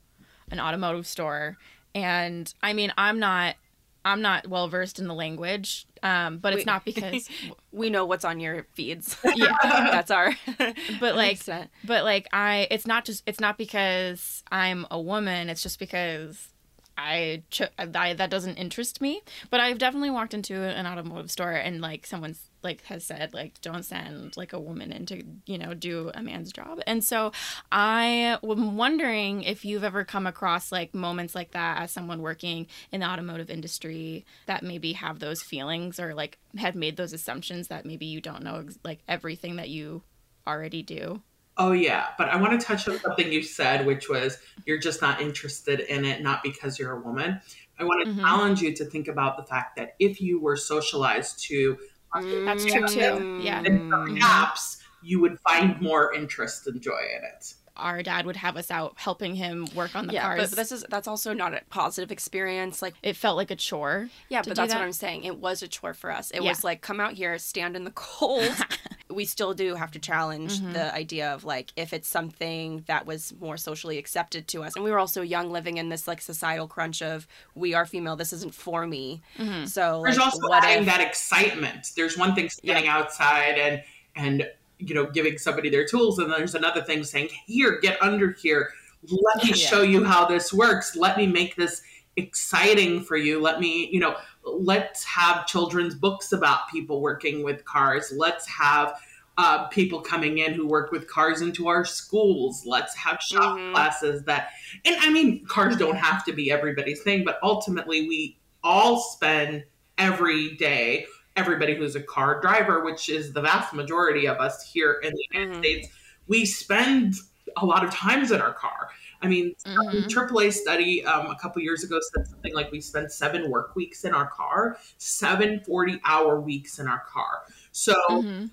an 0.50 0.60
automotive 0.60 1.06
store 1.06 1.56
and 1.94 2.52
I 2.62 2.72
mean, 2.72 2.92
I'm 2.96 3.18
not 3.18 3.56
I'm 4.04 4.22
not 4.22 4.46
well 4.48 4.68
versed 4.68 4.98
in 4.98 5.06
the 5.06 5.14
language, 5.14 5.86
um, 6.02 6.38
but 6.38 6.52
it's 6.52 6.60
we, 6.60 6.64
not 6.64 6.84
because 6.84 7.28
we 7.72 7.90
know 7.90 8.06
what's 8.06 8.24
on 8.24 8.40
your 8.40 8.66
feeds. 8.74 9.16
Yeah, 9.34 9.56
that's 9.62 10.10
our. 10.10 10.34
but 11.00 11.16
like, 11.16 11.40
but 11.84 12.04
like, 12.04 12.26
I. 12.32 12.66
It's 12.70 12.86
not 12.86 13.04
just. 13.04 13.22
It's 13.26 13.40
not 13.40 13.58
because 13.58 14.42
I'm 14.50 14.86
a 14.90 15.00
woman. 15.00 15.48
It's 15.48 15.62
just 15.62 15.78
because 15.78 16.48
I, 16.96 17.42
cho- 17.50 17.68
I 17.78 18.14
that 18.14 18.30
doesn't 18.30 18.56
interest 18.56 19.00
me. 19.00 19.22
But 19.50 19.60
I've 19.60 19.78
definitely 19.78 20.10
walked 20.10 20.34
into 20.34 20.62
an 20.62 20.86
automotive 20.86 21.30
store 21.30 21.52
and 21.52 21.80
like 21.80 22.06
someone's 22.06 22.49
like 22.62 22.82
has 22.84 23.04
said 23.04 23.32
like 23.32 23.60
don't 23.60 23.84
send 23.84 24.36
like 24.36 24.52
a 24.52 24.58
woman 24.58 24.92
in 24.92 25.06
to 25.06 25.22
you 25.46 25.58
know 25.58 25.74
do 25.74 26.10
a 26.14 26.22
man's 26.22 26.52
job 26.52 26.80
and 26.86 27.02
so 27.02 27.32
i 27.72 28.04
am 28.42 28.76
wondering 28.76 29.42
if 29.42 29.64
you've 29.64 29.84
ever 29.84 30.04
come 30.04 30.26
across 30.26 30.72
like 30.72 30.94
moments 30.94 31.34
like 31.34 31.52
that 31.52 31.82
as 31.82 31.90
someone 31.90 32.22
working 32.22 32.66
in 32.92 33.00
the 33.00 33.06
automotive 33.06 33.50
industry 33.50 34.24
that 34.46 34.62
maybe 34.62 34.92
have 34.92 35.18
those 35.18 35.42
feelings 35.42 35.98
or 35.98 36.14
like 36.14 36.38
have 36.56 36.74
made 36.74 36.96
those 36.96 37.12
assumptions 37.12 37.68
that 37.68 37.84
maybe 37.84 38.06
you 38.06 38.20
don't 38.20 38.42
know 38.42 38.64
like 38.84 39.00
everything 39.08 39.56
that 39.56 39.68
you 39.68 40.02
already 40.46 40.82
do 40.82 41.22
Oh 41.62 41.72
yeah, 41.72 42.06
but 42.16 42.30
I 42.30 42.36
want 42.36 42.58
to 42.58 42.66
touch 42.66 42.88
on 42.88 42.98
something 43.00 43.30
you 43.30 43.42
said, 43.42 43.84
which 43.84 44.08
was 44.08 44.38
you're 44.64 44.78
just 44.78 45.02
not 45.02 45.20
interested 45.20 45.80
in 45.80 46.06
it, 46.06 46.22
not 46.22 46.42
because 46.42 46.78
you're 46.78 46.92
a 46.92 47.00
woman. 47.00 47.38
I 47.78 47.84
want 47.84 48.04
to 48.04 48.10
mm-hmm. 48.10 48.20
challenge 48.20 48.62
you 48.62 48.74
to 48.76 48.84
think 48.86 49.08
about 49.08 49.36
the 49.36 49.42
fact 49.42 49.76
that 49.76 49.94
if 49.98 50.20
you 50.20 50.40
were 50.40 50.56
socialized 50.56 51.42
to 51.48 51.78
Mm, 52.14 52.44
That's 52.44 52.64
true 52.64 52.86
too. 52.86 53.40
Yeah. 53.42 53.62
Then 53.62 53.90
perhaps 53.90 54.78
you 55.02 55.20
would 55.20 55.38
find 55.40 55.80
more 55.80 56.14
interest 56.14 56.66
and 56.66 56.80
joy 56.80 57.00
in 57.16 57.24
it. 57.24 57.54
Our 57.76 58.02
dad 58.02 58.26
would 58.26 58.36
have 58.36 58.56
us 58.56 58.70
out 58.70 58.94
helping 58.96 59.34
him 59.34 59.66
work 59.74 59.96
on 59.96 60.06
the 60.06 60.12
yeah, 60.12 60.22
cars. 60.22 60.50
but 60.50 60.56
this 60.56 60.70
is 60.70 60.84
that's 60.90 61.08
also 61.08 61.32
not 61.32 61.54
a 61.54 61.62
positive 61.70 62.12
experience. 62.12 62.82
Like 62.82 62.94
it 63.02 63.16
felt 63.16 63.36
like 63.36 63.50
a 63.50 63.56
chore. 63.56 64.10
Yeah, 64.28 64.42
but 64.42 64.54
that's 64.56 64.72
that. 64.72 64.78
what 64.78 64.84
I'm 64.84 64.92
saying. 64.92 65.24
It 65.24 65.38
was 65.38 65.62
a 65.62 65.68
chore 65.68 65.94
for 65.94 66.10
us. 66.10 66.30
It 66.30 66.42
yeah. 66.42 66.50
was 66.50 66.62
like 66.62 66.82
come 66.82 67.00
out 67.00 67.14
here, 67.14 67.38
stand 67.38 67.76
in 67.76 67.84
the 67.84 67.92
cold. 67.92 68.52
we 69.10 69.24
still 69.24 69.54
do 69.54 69.74
have 69.74 69.90
to 69.90 69.98
challenge 69.98 70.60
mm-hmm. 70.60 70.72
the 70.72 70.94
idea 70.94 71.32
of 71.32 71.44
like 71.44 71.72
if 71.76 71.92
it's 71.92 72.08
something 72.08 72.84
that 72.86 73.06
was 73.06 73.34
more 73.40 73.56
socially 73.56 73.98
accepted 73.98 74.46
to 74.48 74.62
us 74.62 74.74
and 74.76 74.84
we 74.84 74.90
were 74.90 74.98
also 74.98 75.22
young 75.22 75.50
living 75.50 75.76
in 75.76 75.88
this 75.88 76.06
like 76.06 76.20
societal 76.20 76.66
crunch 76.66 77.02
of 77.02 77.26
we 77.54 77.74
are 77.74 77.86
female 77.86 78.16
this 78.16 78.32
isn't 78.32 78.54
for 78.54 78.86
me 78.86 79.20
mm-hmm. 79.38 79.64
so 79.64 80.02
there's 80.04 80.16
like, 80.16 80.26
also 80.26 80.52
adding 80.52 80.80
if... 80.80 80.86
that 80.86 81.00
excitement 81.00 81.90
there's 81.96 82.16
one 82.16 82.34
thing 82.34 82.48
standing 82.48 82.84
yeah. 82.84 82.96
outside 82.96 83.58
and 83.58 83.82
and 84.16 84.48
you 84.78 84.94
know 84.94 85.06
giving 85.06 85.38
somebody 85.38 85.68
their 85.68 85.86
tools 85.86 86.18
and 86.18 86.30
there's 86.32 86.54
another 86.54 86.82
thing 86.82 87.04
saying 87.04 87.28
here 87.46 87.78
get 87.80 88.00
under 88.02 88.32
here 88.32 88.70
let 89.02 89.44
me 89.44 89.50
yeah. 89.54 89.54
show 89.54 89.82
you 89.82 90.04
how 90.04 90.26
this 90.26 90.52
works 90.52 90.96
let 90.96 91.16
me 91.16 91.26
make 91.26 91.56
this 91.56 91.82
exciting 92.16 93.02
for 93.02 93.16
you 93.16 93.40
let 93.40 93.60
me 93.60 93.88
you 93.92 94.00
know 94.00 94.16
let's 94.44 95.04
have 95.04 95.46
children's 95.46 95.94
books 95.94 96.32
about 96.32 96.68
people 96.70 97.00
working 97.00 97.42
with 97.42 97.64
cars. 97.64 98.12
Let's 98.14 98.46
have 98.48 99.00
uh, 99.38 99.68
people 99.68 100.00
coming 100.00 100.38
in 100.38 100.52
who 100.52 100.66
work 100.66 100.92
with 100.92 101.08
cars 101.08 101.40
into 101.40 101.68
our 101.68 101.84
schools. 101.84 102.64
Let's 102.66 102.94
have 102.94 103.20
shop 103.20 103.58
mm-hmm. 103.58 103.72
classes 103.72 104.22
that, 104.24 104.50
and 104.84 104.96
I 105.00 105.10
mean, 105.10 105.44
cars 105.46 105.76
don't 105.76 105.96
have 105.96 106.24
to 106.26 106.32
be 106.32 106.50
everybody's 106.50 107.02
thing, 107.02 107.24
but 107.24 107.38
ultimately, 107.42 108.06
we 108.06 108.38
all 108.62 108.98
spend 108.98 109.64
every 109.96 110.56
day, 110.56 111.06
everybody 111.36 111.74
who's 111.74 111.96
a 111.96 112.02
car 112.02 112.40
driver, 112.40 112.84
which 112.84 113.08
is 113.08 113.32
the 113.32 113.40
vast 113.40 113.72
majority 113.72 114.26
of 114.26 114.38
us 114.38 114.62
here 114.70 115.00
in 115.02 115.12
the 115.14 115.24
United 115.32 115.52
mm-hmm. 115.52 115.62
States, 115.62 115.88
we 116.26 116.44
spend 116.44 117.14
a 117.56 117.66
lot 117.66 117.84
of 117.84 117.90
times 117.90 118.30
in 118.30 118.40
our 118.40 118.52
car. 118.52 118.90
I 119.22 119.28
mean, 119.28 119.54
mm-hmm. 119.66 120.06
AAA 120.06 120.52
study 120.52 121.04
um, 121.04 121.26
a 121.26 121.36
couple 121.36 121.60
years 121.62 121.84
ago 121.84 121.98
said 122.14 122.26
something 122.26 122.54
like 122.54 122.72
we 122.72 122.80
spend 122.80 123.12
seven 123.12 123.50
work 123.50 123.76
weeks 123.76 124.04
in 124.04 124.14
our 124.14 124.28
car, 124.28 124.78
seven 124.98 125.60
40 125.60 126.00
hour 126.04 126.40
weeks 126.40 126.78
in 126.78 126.88
our 126.88 127.02
car. 127.06 127.42
So 127.72 127.94
mm-hmm. 128.08 128.46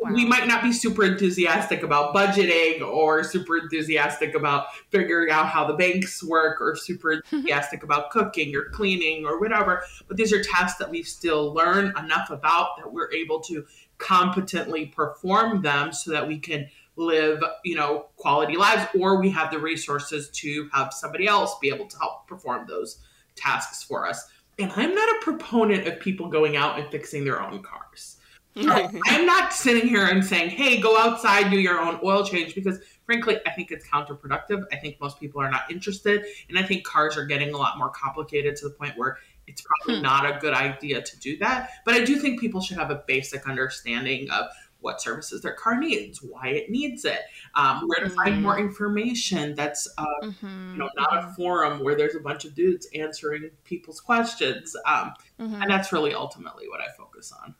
wow. 0.00 0.14
we 0.14 0.24
might 0.24 0.46
not 0.46 0.62
be 0.62 0.72
super 0.72 1.04
enthusiastic 1.04 1.82
about 1.82 2.14
budgeting 2.14 2.80
or 2.80 3.24
super 3.24 3.58
enthusiastic 3.58 4.34
about 4.34 4.68
figuring 4.90 5.30
out 5.30 5.48
how 5.48 5.66
the 5.66 5.74
banks 5.74 6.24
work 6.24 6.62
or 6.62 6.76
super 6.76 7.12
enthusiastic 7.32 7.82
about 7.82 8.10
cooking 8.10 8.56
or 8.56 8.70
cleaning 8.70 9.26
or 9.26 9.38
whatever. 9.38 9.82
But 10.08 10.16
these 10.16 10.32
are 10.32 10.42
tasks 10.42 10.78
that 10.78 10.90
we 10.90 11.02
still 11.02 11.52
learn 11.52 11.92
enough 11.98 12.30
about 12.30 12.78
that 12.78 12.90
we're 12.90 13.12
able 13.12 13.40
to 13.40 13.66
competently 13.98 14.86
perform 14.86 15.62
them 15.62 15.92
so 15.92 16.10
that 16.10 16.26
we 16.26 16.38
can 16.38 16.68
live, 16.96 17.42
you 17.64 17.76
know, 17.76 18.06
quality 18.16 18.56
lives, 18.56 18.86
or 18.98 19.20
we 19.20 19.30
have 19.30 19.50
the 19.50 19.58
resources 19.58 20.30
to 20.30 20.68
have 20.72 20.92
somebody 20.92 21.26
else 21.26 21.56
be 21.60 21.68
able 21.68 21.86
to 21.86 21.98
help 21.98 22.26
perform 22.26 22.66
those 22.66 22.98
tasks 23.36 23.82
for 23.82 24.06
us. 24.06 24.28
And 24.58 24.72
I'm 24.74 24.94
not 24.94 25.08
a 25.08 25.18
proponent 25.22 25.86
of 25.86 26.00
people 26.00 26.28
going 26.28 26.56
out 26.56 26.78
and 26.78 26.90
fixing 26.90 27.24
their 27.24 27.42
own 27.42 27.62
cars. 27.62 28.16
I'm 28.56 29.26
not 29.26 29.52
sitting 29.52 29.86
here 29.86 30.06
and 30.06 30.24
saying, 30.24 30.48
hey, 30.48 30.80
go 30.80 30.98
outside, 30.98 31.50
do 31.50 31.58
your 31.58 31.78
own 31.78 32.00
oil 32.02 32.24
change, 32.24 32.54
because 32.54 32.78
frankly, 33.04 33.38
I 33.46 33.50
think 33.50 33.70
it's 33.70 33.86
counterproductive. 33.86 34.64
I 34.72 34.76
think 34.76 34.98
most 34.98 35.20
people 35.20 35.42
are 35.42 35.50
not 35.50 35.70
interested. 35.70 36.24
And 36.48 36.58
I 36.58 36.62
think 36.62 36.84
cars 36.84 37.18
are 37.18 37.26
getting 37.26 37.52
a 37.52 37.56
lot 37.58 37.76
more 37.76 37.90
complicated 37.90 38.56
to 38.56 38.68
the 38.68 38.74
point 38.74 38.96
where 38.96 39.18
it's 39.46 39.62
probably 39.62 39.96
hmm. 39.96 40.02
not 40.02 40.24
a 40.24 40.38
good 40.40 40.54
idea 40.54 41.02
to 41.02 41.18
do 41.18 41.36
that. 41.38 41.70
But 41.84 41.94
I 41.94 42.04
do 42.04 42.16
think 42.16 42.40
people 42.40 42.62
should 42.62 42.78
have 42.78 42.90
a 42.90 43.02
basic 43.06 43.46
understanding 43.46 44.30
of 44.30 44.46
what 44.86 45.02
services 45.02 45.42
their 45.42 45.52
car 45.52 45.78
needs, 45.78 46.22
why 46.22 46.48
it 46.48 46.70
needs 46.70 47.04
it, 47.04 47.20
um, 47.54 47.86
where 47.86 47.98
to 47.98 48.06
mm-hmm. 48.06 48.14
find 48.14 48.42
more 48.42 48.54
mm-hmm. 48.54 48.68
information. 48.68 49.54
That's 49.54 49.86
uh, 49.98 50.06
mm-hmm. 50.22 50.72
you 50.72 50.78
know 50.78 50.88
not 50.96 51.12
a 51.12 51.18
mm-hmm. 51.18 51.32
forum 51.34 51.84
where 51.84 51.94
there's 51.94 52.14
a 52.14 52.20
bunch 52.20 52.46
of 52.46 52.54
dudes 52.54 52.88
answering 52.94 53.50
people's 53.64 54.00
questions, 54.00 54.74
um, 54.86 55.12
mm-hmm. 55.38 55.60
and 55.60 55.70
that's 55.70 55.92
really 55.92 56.14
ultimately 56.14 56.68
what 56.68 56.80
I 56.80 56.86
focus 56.96 57.32
on. 57.42 57.54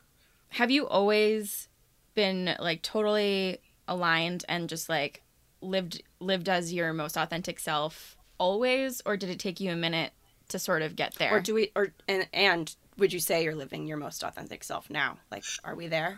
Have 0.49 0.71
you 0.71 0.87
always 0.87 1.67
been 2.15 2.55
like 2.59 2.81
totally 2.81 3.59
aligned 3.87 4.43
and 4.49 4.67
just 4.69 4.89
like 4.89 5.21
lived 5.61 6.01
lived 6.19 6.49
as 6.49 6.73
your 6.73 6.93
most 6.93 7.17
authentic 7.17 7.59
self 7.59 8.17
always, 8.39 9.01
or 9.05 9.17
did 9.17 9.29
it 9.29 9.39
take 9.39 9.59
you 9.59 9.71
a 9.71 9.75
minute 9.75 10.13
to 10.49 10.59
sort 10.59 10.81
of 10.81 10.95
get 10.95 11.15
there? 11.15 11.35
Or 11.35 11.41
do 11.41 11.53
we 11.53 11.71
or 11.75 11.93
and 12.07 12.27
and 12.33 12.75
would 12.97 13.13
you 13.13 13.19
say 13.19 13.43
you're 13.43 13.55
living 13.55 13.87
your 13.87 13.97
most 13.97 14.23
authentic 14.23 14.63
self 14.63 14.89
now? 14.89 15.17
Like, 15.31 15.43
are 15.63 15.75
we 15.75 15.87
there? 15.87 16.17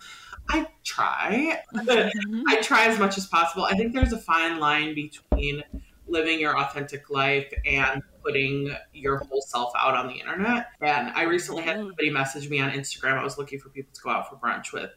I 0.50 0.68
try. 0.84 1.62
I 1.76 2.62
try 2.62 2.86
as 2.86 2.98
much 2.98 3.18
as 3.18 3.28
possible. 3.28 3.66
I 3.66 3.76
think 3.76 3.94
there's 3.94 4.14
a 4.14 4.20
fine 4.20 4.60
line 4.60 4.96
between 4.96 5.64
living 6.08 6.40
your 6.40 6.58
authentic 6.58 7.10
life 7.10 7.52
and 7.66 8.02
putting 8.24 8.76
your 8.94 9.18
whole 9.18 9.42
self 9.42 9.72
out 9.78 9.96
on 9.96 10.08
the 10.08 10.14
internet. 10.14 10.68
And 10.82 11.10
I 11.10 11.24
recently 11.24 11.64
had 11.64 11.78
somebody 11.78 12.10
message 12.10 12.50
me 12.50 12.60
on 12.60 12.72
Instagram. 12.72 13.18
I 13.18 13.24
was 13.24 13.38
looking 13.38 13.60
for 13.60 13.70
people 13.70 13.92
to 13.94 14.02
go 14.02 14.10
out 14.10 14.30
for 14.30 14.36
brunch 14.36 14.74
with. 14.74 14.92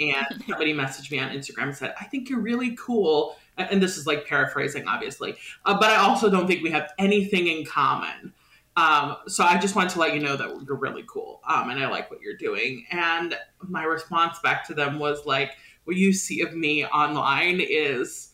And 0.00 0.26
somebody 0.48 0.74
messaged 0.74 1.10
me 1.10 1.18
on 1.18 1.30
Instagram 1.30 1.64
and 1.64 1.76
said, 1.76 1.94
I 2.00 2.04
think 2.04 2.28
you're 2.28 2.40
really 2.40 2.76
cool. 2.76 3.36
And 3.56 3.82
this 3.82 3.96
is 3.96 4.06
like 4.06 4.26
paraphrasing, 4.26 4.86
obviously. 4.88 5.36
Uh, 5.64 5.78
but 5.78 5.90
I 5.90 5.96
also 5.96 6.30
don't 6.30 6.46
think 6.46 6.62
we 6.62 6.70
have 6.70 6.90
anything 6.98 7.46
in 7.48 7.64
common. 7.64 8.32
Um, 8.76 9.16
so 9.26 9.44
I 9.44 9.58
just 9.58 9.74
wanted 9.74 9.90
to 9.90 10.00
let 10.00 10.14
you 10.14 10.20
know 10.20 10.36
that 10.36 10.48
you're 10.66 10.76
really 10.76 11.04
cool. 11.06 11.40
Um, 11.46 11.70
and 11.70 11.82
I 11.82 11.88
like 11.88 12.10
what 12.10 12.20
you're 12.22 12.36
doing. 12.36 12.86
And 12.90 13.36
my 13.60 13.84
response 13.84 14.38
back 14.38 14.66
to 14.68 14.74
them 14.74 14.98
was 14.98 15.26
like, 15.26 15.52
what 15.84 15.96
you 15.96 16.12
see 16.12 16.40
of 16.40 16.54
me 16.54 16.86
online 16.86 17.60
is 17.60 18.30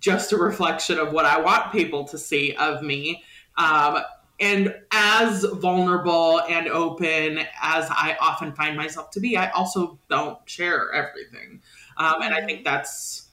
just 0.00 0.32
a 0.32 0.36
reflection 0.36 0.98
of 0.98 1.12
what 1.12 1.24
I 1.24 1.40
want 1.40 1.72
people 1.72 2.04
to 2.04 2.18
see 2.18 2.54
of 2.56 2.82
me. 2.82 3.22
Um, 3.56 4.02
and 4.40 4.74
as 4.92 5.44
vulnerable 5.44 6.40
and 6.42 6.68
open 6.68 7.38
as 7.60 7.86
I 7.90 8.16
often 8.20 8.52
find 8.52 8.76
myself 8.76 9.10
to 9.12 9.20
be, 9.20 9.36
I 9.36 9.50
also 9.50 9.98
don't 10.08 10.38
share 10.48 10.92
everything. 10.92 11.60
Um, 11.96 12.22
and 12.22 12.32
I 12.32 12.46
think 12.46 12.64
that's 12.64 13.28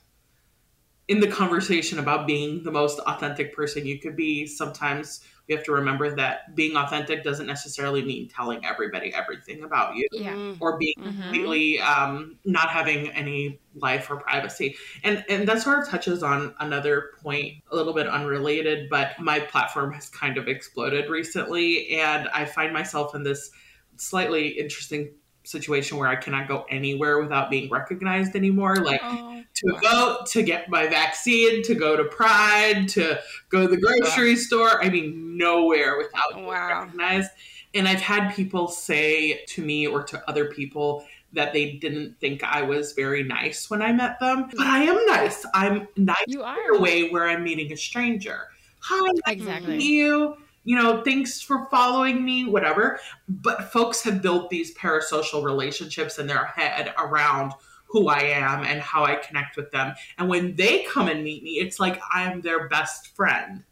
in 1.07 1.19
the 1.19 1.27
conversation 1.27 1.99
about 1.99 2.25
being 2.25 2.63
the 2.63 2.71
most 2.71 2.99
authentic 3.01 3.53
person 3.53 3.85
you 3.85 3.99
could 3.99 4.15
be. 4.15 4.47
Sometimes 4.47 5.21
we 5.47 5.55
have 5.55 5.63
to 5.65 5.71
remember 5.71 6.15
that 6.15 6.55
being 6.55 6.75
authentic 6.75 7.23
doesn't 7.23 7.45
necessarily 7.47 8.03
mean 8.03 8.27
telling 8.29 8.65
everybody 8.65 9.13
everything 9.13 9.63
about 9.63 9.95
you 9.95 10.07
Yeah. 10.11 10.33
Mm. 10.35 10.57
or 10.59 10.77
being 10.77 10.95
Mhm. 10.97 11.13
completely 11.31 11.79
um, 11.81 12.39
not 12.45 12.69
having 12.69 13.09
any 13.09 13.59
life 13.75 14.09
or 14.09 14.17
privacy. 14.17 14.75
And 15.03 15.23
and 15.29 15.47
that 15.47 15.61
sort 15.61 15.79
of 15.79 15.89
touches 15.89 16.23
on 16.23 16.55
another 16.59 17.11
point, 17.21 17.63
a 17.71 17.75
little 17.75 17.93
bit 17.93 18.07
unrelated, 18.07 18.89
but 18.89 19.19
my 19.19 19.39
platform 19.39 19.93
has 19.93 20.09
kind 20.09 20.37
of 20.37 20.47
exploded 20.47 21.09
recently, 21.09 21.89
and 21.99 22.27
I 22.29 22.45
find 22.45 22.73
myself 22.73 23.13
in 23.15 23.23
this 23.23 23.51
slightly 23.97 24.49
interesting 24.49 25.13
situation 25.45 25.97
where 25.97 26.07
I 26.07 26.15
cannot 26.15 26.47
go 26.47 26.65
anywhere 26.69 27.19
without 27.21 27.49
being 27.49 27.69
recognized 27.69 28.35
anymore. 28.35 28.75
Like 28.77 28.99
Oh, 29.03 29.43
to 29.53 29.77
go 29.81 30.17
to 30.25 30.43
get 30.43 30.69
my 30.69 30.87
vaccine, 30.87 31.63
to 31.63 31.75
go 31.75 31.95
to 31.95 32.03
Pride, 32.05 32.87
to 32.89 33.19
go 33.49 33.61
to 33.61 33.67
the 33.67 33.77
grocery 33.77 34.35
store. 34.35 34.83
I 34.83 34.89
mean, 34.89 35.37
nowhere 35.37 35.97
without 35.97 36.33
being 36.33 36.45
Wow. 36.45 36.81
recognized. 36.83 37.31
And 37.73 37.87
I've 37.87 38.01
had 38.01 38.33
people 38.33 38.67
say 38.67 39.43
to 39.49 39.61
me 39.61 39.85
or 39.87 40.03
to 40.03 40.29
other 40.29 40.45
people 40.45 41.05
that 41.33 41.51
they 41.51 41.73
didn't 41.73 42.17
think 42.21 42.43
I 42.43 42.61
was 42.61 42.93
very 42.93 43.21
nice 43.23 43.69
when 43.69 43.81
I 43.81 43.91
met 43.91 44.19
them. 44.21 44.49
But 44.55 44.65
I 44.67 44.83
am 44.83 45.05
nice. 45.07 45.45
I'm 45.53 45.87
nice 45.97 46.23
you 46.27 46.39
in 46.39 46.45
are. 46.45 46.75
a 46.75 46.79
way 46.79 47.09
where 47.09 47.27
I'm 47.27 47.43
meeting 47.43 47.71
a 47.73 47.77
stranger. 47.77 48.47
Hi, 48.79 49.11
Exactly. 49.27 49.83
you. 49.83 50.37
You 50.65 50.75
know, 50.75 51.01
thanks 51.03 51.41
for 51.41 51.67
following 51.71 52.25
me, 52.25 52.45
whatever. 52.45 52.99
But 53.29 53.71
folks 53.71 54.03
have 54.03 54.21
built 54.21 54.49
these 54.49 54.75
parasocial 54.75 55.43
relationships 55.43 56.19
in 56.19 56.27
their 56.27 56.45
head 56.45 56.93
around 56.97 57.53
who 57.87 58.09
I 58.09 58.23
am 58.23 58.63
and 58.63 58.81
how 58.81 59.05
I 59.05 59.15
connect 59.15 59.55
with 59.55 59.71
them. 59.71 59.93
And 60.17 60.27
when 60.27 60.55
they 60.55 60.83
come 60.83 61.07
and 61.07 61.23
meet 61.23 61.43
me, 61.43 61.51
it's 61.51 61.79
like 61.79 62.01
I'm 62.11 62.41
their 62.41 62.67
best 62.67 63.15
friend. 63.15 63.63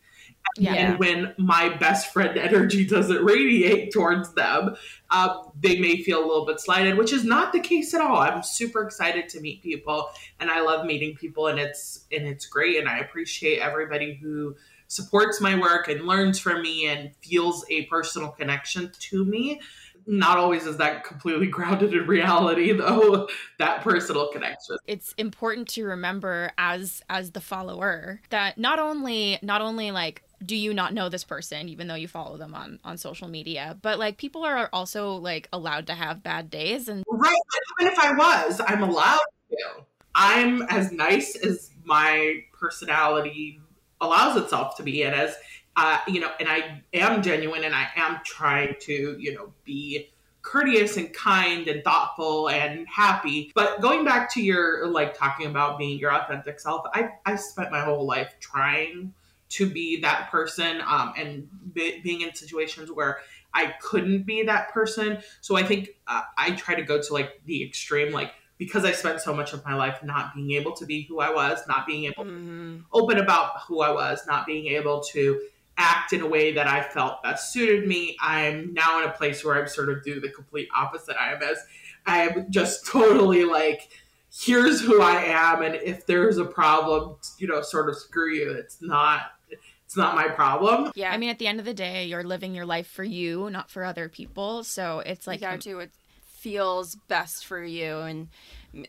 Yeah. 0.57 0.73
And 0.73 0.99
when 0.99 1.33
my 1.37 1.69
best 1.77 2.13
friend 2.13 2.37
energy 2.37 2.85
doesn't 2.85 3.23
radiate 3.23 3.91
towards 3.91 4.33
them, 4.33 4.75
uh, 5.09 5.41
they 5.59 5.79
may 5.79 6.03
feel 6.03 6.19
a 6.19 6.27
little 6.27 6.45
bit 6.45 6.59
slighted, 6.59 6.97
which 6.97 7.11
is 7.11 7.23
not 7.23 7.53
the 7.53 7.59
case 7.59 7.93
at 7.93 8.01
all. 8.01 8.17
I'm 8.17 8.43
super 8.43 8.83
excited 8.83 9.29
to 9.29 9.41
meet 9.41 9.63
people, 9.63 10.09
and 10.39 10.51
I 10.51 10.61
love 10.61 10.85
meeting 10.85 11.15
people, 11.15 11.47
and 11.47 11.59
it's 11.59 12.05
and 12.11 12.27
it's 12.27 12.45
great. 12.45 12.77
And 12.77 12.87
I 12.87 12.99
appreciate 12.99 13.59
everybody 13.59 14.13
who 14.13 14.55
supports 14.93 15.41
my 15.41 15.59
work 15.59 15.87
and 15.87 16.05
learns 16.05 16.39
from 16.39 16.61
me 16.61 16.87
and 16.87 17.11
feels 17.21 17.65
a 17.69 17.85
personal 17.85 18.29
connection 18.29 18.91
to 18.99 19.25
me. 19.25 19.59
Not 20.05 20.37
always 20.37 20.65
is 20.65 20.77
that 20.77 21.03
completely 21.05 21.47
grounded 21.57 21.93
in 21.93 22.05
reality, 22.05 22.73
though. 22.73 23.27
That 23.57 23.81
personal 23.81 24.27
connection. 24.29 24.77
it's 24.87 25.13
important 25.17 25.67
to 25.69 25.85
remember 25.85 26.51
as 26.57 27.01
as 27.09 27.31
the 27.31 27.41
follower 27.41 28.21
that 28.29 28.57
not 28.57 28.79
only 28.79 29.39
not 29.41 29.61
only 29.61 29.91
like 29.91 30.23
do 30.45 30.57
you 30.57 30.73
not 30.73 30.93
know 30.93 31.07
this 31.07 31.23
person 31.23 31.69
even 31.69 31.87
though 31.87 31.95
you 31.95 32.07
follow 32.07 32.35
them 32.35 32.53
on 32.53 32.77
on 32.83 32.97
social 32.97 33.29
media 33.29 33.77
but 33.81 33.97
like 33.97 34.17
people 34.17 34.43
are 34.43 34.69
also 34.73 35.13
like 35.15 35.47
allowed 35.53 35.87
to 35.87 35.93
have 35.93 36.21
bad 36.21 36.49
days 36.49 36.89
and 36.89 37.03
Right. 37.09 37.35
But 37.51 37.85
even 37.85 37.93
if 37.93 37.99
I 37.99 38.11
was, 38.13 38.59
I'm 38.67 38.83
allowed 38.83 39.19
to. 39.51 39.85
I'm 40.15 40.61
as 40.63 40.91
nice 40.91 41.35
as 41.35 41.71
my 41.85 42.43
personality 42.51 43.59
allows 44.03 44.37
itself 44.37 44.77
to 44.77 44.83
be, 44.83 45.03
and 45.03 45.15
as 45.15 45.35
uh, 45.75 45.99
you 46.07 46.19
know, 46.19 46.31
and 46.39 46.47
I 46.47 46.83
am 46.93 47.23
genuine, 47.23 47.63
and 47.63 47.73
I 47.73 47.87
am 47.95 48.19
trying 48.23 48.75
to, 48.81 49.17
you 49.19 49.33
know, 49.33 49.51
be 49.63 50.09
courteous 50.43 50.97
and 50.97 51.11
kind 51.13 51.67
and 51.67 51.83
thoughtful 51.83 52.49
and 52.49 52.85
happy. 52.87 53.51
But 53.55 53.81
going 53.81 54.03
back 54.05 54.31
to 54.33 54.41
your 54.41 54.87
like 54.87 55.17
talking 55.17 55.47
about 55.47 55.79
being 55.79 55.97
your 55.97 56.13
authentic 56.13 56.59
self, 56.59 56.85
I 56.93 57.09
I 57.25 57.35
spent 57.37 57.71
my 57.71 57.81
whole 57.81 58.05
life 58.05 58.35
trying 58.39 59.13
to 59.49 59.69
be 59.69 60.01
that 60.01 60.29
person, 60.31 60.81
um, 60.85 61.13
and 61.17 61.47
be, 61.73 62.01
being 62.01 62.21
in 62.21 62.33
situations 62.35 62.91
where 62.91 63.19
I 63.53 63.73
couldn't 63.81 64.23
be 64.23 64.43
that 64.43 64.73
person. 64.73 65.19
So 65.41 65.55
I 65.55 65.63
think 65.63 65.89
uh, 66.07 66.23
I 66.37 66.51
try 66.51 66.75
to 66.75 66.83
go 66.83 67.01
to 67.01 67.13
like 67.13 67.41
the 67.45 67.63
extreme, 67.63 68.11
like 68.11 68.31
because 68.65 68.85
I 68.85 68.91
spent 68.91 69.21
so 69.21 69.33
much 69.33 69.53
of 69.53 69.63
my 69.65 69.73
life 69.75 70.03
not 70.03 70.33
being 70.35 70.51
able 70.51 70.71
to 70.73 70.85
be 70.85 71.03
who 71.03 71.19
I 71.19 71.29
was, 71.31 71.59
not 71.67 71.85
being 71.85 72.05
able 72.05 72.23
to 72.25 72.31
Mhm. 72.31 72.83
open 72.91 73.17
about 73.17 73.61
who 73.67 73.81
I 73.81 73.91
was, 73.91 74.25
not 74.27 74.45
being 74.45 74.67
able 74.67 75.01
to 75.13 75.41
act 75.77 76.13
in 76.13 76.21
a 76.21 76.27
way 76.27 76.53
that 76.53 76.67
I 76.67 76.83
felt 76.83 77.23
best 77.23 77.51
suited 77.51 77.87
me. 77.87 78.15
I'm 78.21 78.73
now 78.73 79.01
in 79.01 79.09
a 79.09 79.11
place 79.11 79.43
where 79.43 79.59
I'm 79.59 79.67
sort 79.67 79.89
of 79.89 80.03
do 80.03 80.19
the 80.19 80.29
complete 80.29 80.69
opposite. 80.75 81.15
I 81.19 81.33
am 81.33 81.41
as 81.41 81.57
I'm 82.05 82.51
just 82.51 82.85
totally 82.95 83.43
like, 83.45 83.89
here's 84.31 84.81
who 84.81 85.01
I 85.01 85.21
am, 85.23 85.61
and 85.61 85.75
if 85.75 86.05
there's 86.05 86.37
a 86.37 86.45
problem, 86.45 87.15
you 87.39 87.47
know, 87.47 87.61
sort 87.61 87.89
of 87.89 87.95
screw 87.97 88.31
you. 88.33 88.51
It's 88.51 88.81
not. 88.81 89.31
It's 89.85 89.97
not 89.97 90.15
my 90.15 90.27
problem. 90.27 90.91
Yeah. 90.95 91.11
i 91.11 91.17
mean 91.17 91.29
at 91.29 91.37
the 91.37 91.45
end 91.45 91.59
of 91.59 91.65
the 91.65 91.73
day 91.73 92.05
you're 92.05 92.23
living 92.23 92.55
your 92.55 92.65
life 92.65 92.87
for 92.87 93.03
you 93.03 93.47
not 93.51 93.69
for 93.69 93.83
other 93.83 94.09
people 94.09 94.63
so 94.63 94.99
it's 95.05 95.27
like 95.27 95.41
like 95.41 95.41
you 95.41 95.47
gotta 95.57 95.69
do 95.69 95.77
what 95.77 95.89
feels 96.43 96.95
best 97.07 97.45
for 97.45 97.63
you 97.63 97.99
and 97.99 98.27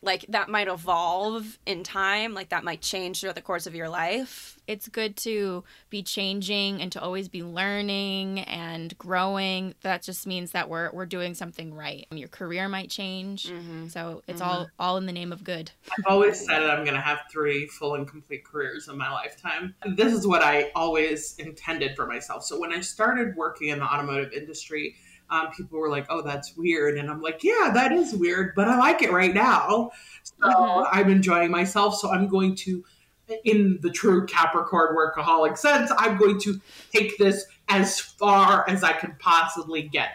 like 0.02 0.24
that 0.30 0.48
might 0.48 0.66
evolve 0.66 1.58
in 1.66 1.84
time 1.84 2.34
like 2.34 2.48
that 2.48 2.64
might 2.64 2.80
change 2.80 3.20
throughout 3.20 3.36
the 3.36 3.42
course 3.42 3.66
of 3.66 3.74
your 3.76 3.88
life 3.88 4.58
it's 4.66 4.88
good 4.88 5.14
to 5.14 5.62
be 5.88 6.02
changing 6.02 6.80
and 6.80 6.90
to 6.90 7.00
always 7.00 7.28
be 7.28 7.44
learning 7.44 8.40
and 8.40 8.96
growing 8.98 9.72
that 9.82 10.02
just 10.02 10.26
means 10.26 10.50
that 10.50 10.68
we're 10.68 10.90
we're 10.92 11.06
doing 11.06 11.32
something 11.32 11.72
right 11.72 12.06
your 12.10 12.28
career 12.28 12.68
might 12.68 12.90
change 12.90 13.48
mm-hmm. 13.48 13.86
so 13.86 14.22
it's 14.26 14.40
all 14.40 14.66
all 14.80 14.96
in 14.96 15.06
the 15.06 15.12
name 15.12 15.32
of 15.32 15.44
good 15.44 15.70
I've 15.96 16.06
always 16.06 16.44
said 16.44 16.60
that 16.60 16.70
I'm 16.70 16.84
going 16.84 16.96
to 16.96 17.00
have 17.00 17.20
three 17.30 17.66
full 17.66 17.94
and 17.94 18.08
complete 18.08 18.44
careers 18.44 18.88
in 18.88 18.96
my 18.96 19.10
lifetime. 19.12 19.74
This 19.86 20.12
is 20.12 20.26
what 20.26 20.42
I 20.42 20.72
always 20.74 21.36
intended 21.38 21.94
for 21.94 22.06
myself. 22.06 22.44
So 22.44 22.58
when 22.58 22.72
I 22.72 22.80
started 22.80 23.36
working 23.36 23.68
in 23.68 23.78
the 23.78 23.84
automotive 23.84 24.32
industry, 24.32 24.96
um, 25.30 25.48
people 25.56 25.78
were 25.78 25.88
like, 25.88 26.06
"Oh, 26.10 26.22
that's 26.22 26.56
weird," 26.56 26.98
and 26.98 27.10
I'm 27.10 27.22
like, 27.22 27.42
"Yeah, 27.42 27.70
that 27.74 27.92
is 27.92 28.14
weird, 28.14 28.54
but 28.54 28.68
I 28.68 28.78
like 28.78 29.02
it 29.02 29.10
right 29.12 29.34
now. 29.34 29.90
So 30.22 30.34
Mhm. 30.42 30.88
I'm 30.92 31.10
enjoying 31.10 31.50
myself. 31.50 31.96
So 31.96 32.10
I'm 32.12 32.28
going 32.28 32.54
to." 32.56 32.84
In 33.44 33.78
the 33.80 33.88
true 33.88 34.26
Capricorn 34.26 34.94
workaholic 34.94 35.56
sense, 35.56 35.90
I'm 35.96 36.18
going 36.18 36.38
to 36.40 36.60
take 36.92 37.16
this 37.16 37.46
as 37.70 37.98
far 37.98 38.68
as 38.68 38.84
I 38.84 38.92
can 38.92 39.16
possibly 39.18 39.80
get. 39.80 40.10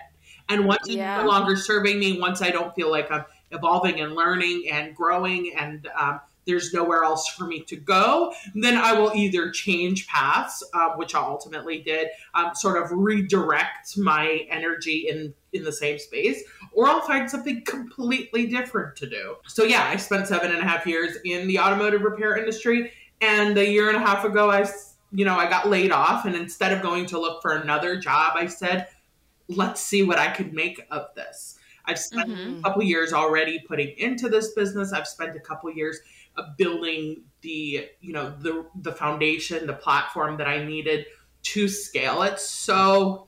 And 0.48 0.65
once 0.67 0.88
Yeah. 0.88 1.15
it's 1.15 1.24
no 1.24 1.28
longer 1.28 1.56
serving 1.56 1.98
me, 1.98 2.19
once 2.19 2.43
I 2.43 2.52
don't 2.52 2.76
feel 2.76 2.91
like 2.91 3.12
I'm 3.12 3.26
evolving 3.50 4.00
and 4.00 4.13
learning 4.13 4.69
and 4.72 4.95
growing 4.95 5.56
and 5.56 5.88
um, 5.95 6.19
there's 6.45 6.73
nowhere 6.73 7.04
else 7.04 7.28
for 7.30 7.45
me 7.45 7.62
to 7.63 7.75
go, 7.75 8.34
then 8.56 8.75
I 8.78 8.93
will 8.93 9.12
either 9.13 9.52
change 9.52 10.08
paths, 10.08 10.63
uh, 10.73 10.89
which 10.95 11.13
I 11.13 11.19
ultimately 11.19 11.80
did, 11.80 12.08
um, 12.34 12.56
sort 12.56 12.82
of 12.82 12.89
redirect 12.91 13.97
my 13.97 14.47
energy 14.49 15.08
in 15.10 15.34
in 15.52 15.63
the 15.63 15.71
same 15.71 15.97
space, 15.97 16.43
or 16.73 16.86
I'll 16.88 17.02
find 17.02 17.30
something 17.30 17.63
completely 17.65 18.45
different 18.45 18.95
to 18.97 19.10
do. 19.10 19.36
So 19.47 19.63
yeah, 19.63 19.84
I 19.84 19.95
spent 19.95 20.28
seven 20.28 20.52
and 20.52 20.60
a 20.60 20.63
half 20.63 20.86
years 20.86 21.17
in 21.25 21.47
the 21.47 21.60
automotive 21.60 22.02
repair 22.02 22.38
industry, 22.38 22.91
and 23.21 23.58
a 23.58 23.67
year 23.67 23.88
and 23.88 23.97
a 23.97 23.99
half 23.99 24.25
ago, 24.25 24.49
I 24.52 24.67
you 25.12 25.25
know 25.25 25.36
I 25.38 25.49
got 25.49 25.67
laid 25.67 25.91
off, 25.91 26.25
and 26.25 26.36
instead 26.36 26.71
of 26.71 26.82
going 26.82 27.06
to 27.08 27.19
look 27.19 27.41
for 27.41 27.56
another 27.56 27.97
job, 27.99 28.34
I 28.36 28.45
said, 28.45 28.88
let's 29.47 29.82
see 29.82 30.04
what 30.04 30.19
I 30.19 30.32
could 30.32 30.54
make 30.54 30.82
of 30.91 31.08
this. 31.15 31.58
I've 31.86 31.97
spent 31.97 32.30
Mhm. 32.30 32.60
a 32.60 32.62
couple 32.62 32.84
years 32.84 33.13
already 33.13 33.60
putting 33.67 33.97
into 33.97 34.30
this 34.30 34.54
business. 34.54 34.93
I've 34.93 35.08
spent 35.08 35.36
a 35.36 35.39
couple 35.39 35.71
years 35.71 35.99
building 36.58 37.23
the 37.41 37.88
you 38.02 38.13
know 38.13 38.34
the 38.39 38.65
the 38.82 38.91
foundation, 38.91 39.67
the 39.67 39.73
platform 39.73 40.38
that 40.38 40.47
I 40.47 40.63
needed 40.63 41.06
to 41.41 41.67
scale 41.67 42.23
it. 42.23 42.39
So 42.39 43.28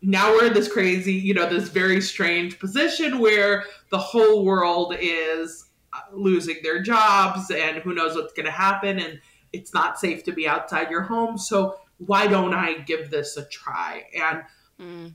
now 0.00 0.32
we're 0.32 0.46
in 0.46 0.52
this 0.52 0.70
crazy, 0.70 1.14
you 1.14 1.34
know, 1.34 1.48
this 1.48 1.68
very 1.68 2.00
strange 2.00 2.58
position 2.58 3.18
where 3.18 3.64
the 3.90 3.98
whole 3.98 4.44
world 4.44 4.94
is 4.98 5.70
uh, 5.92 5.98
losing 6.12 6.56
their 6.62 6.82
jobs 6.82 7.50
and 7.50 7.78
who 7.78 7.94
knows 7.94 8.14
what's 8.14 8.32
going 8.32 8.46
to 8.46 8.52
happen 8.52 8.98
and 8.98 9.20
it's 9.52 9.72
not 9.72 9.98
safe 9.98 10.24
to 10.24 10.32
be 10.32 10.46
outside 10.46 10.90
your 10.90 11.02
home. 11.02 11.38
So 11.38 11.76
why 11.98 12.26
don't 12.26 12.52
I 12.52 12.74
give 12.78 13.10
this 13.10 13.36
a 13.36 13.46
try? 13.46 14.04
And 14.18 14.42
mm. 14.78 15.14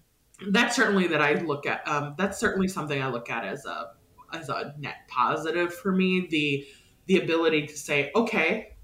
that's 0.52 0.76
certainly 0.76 1.08
that 1.08 1.22
I 1.22 1.34
look 1.34 1.66
at. 1.66 1.88
Um, 1.88 2.16
that's 2.18 2.40
certainly 2.40 2.68
something 2.68 3.02
I 3.02 3.10
look 3.10 3.30
at 3.30 3.44
as 3.44 3.66
a 3.66 3.92
as 4.32 4.48
a 4.48 4.76
net 4.78 5.08
positive 5.08 5.74
for 5.74 5.92
me. 5.92 6.28
The 6.30 6.66
the 7.10 7.18
ability 7.18 7.66
to 7.66 7.76
say, 7.76 8.12
okay, 8.16 8.76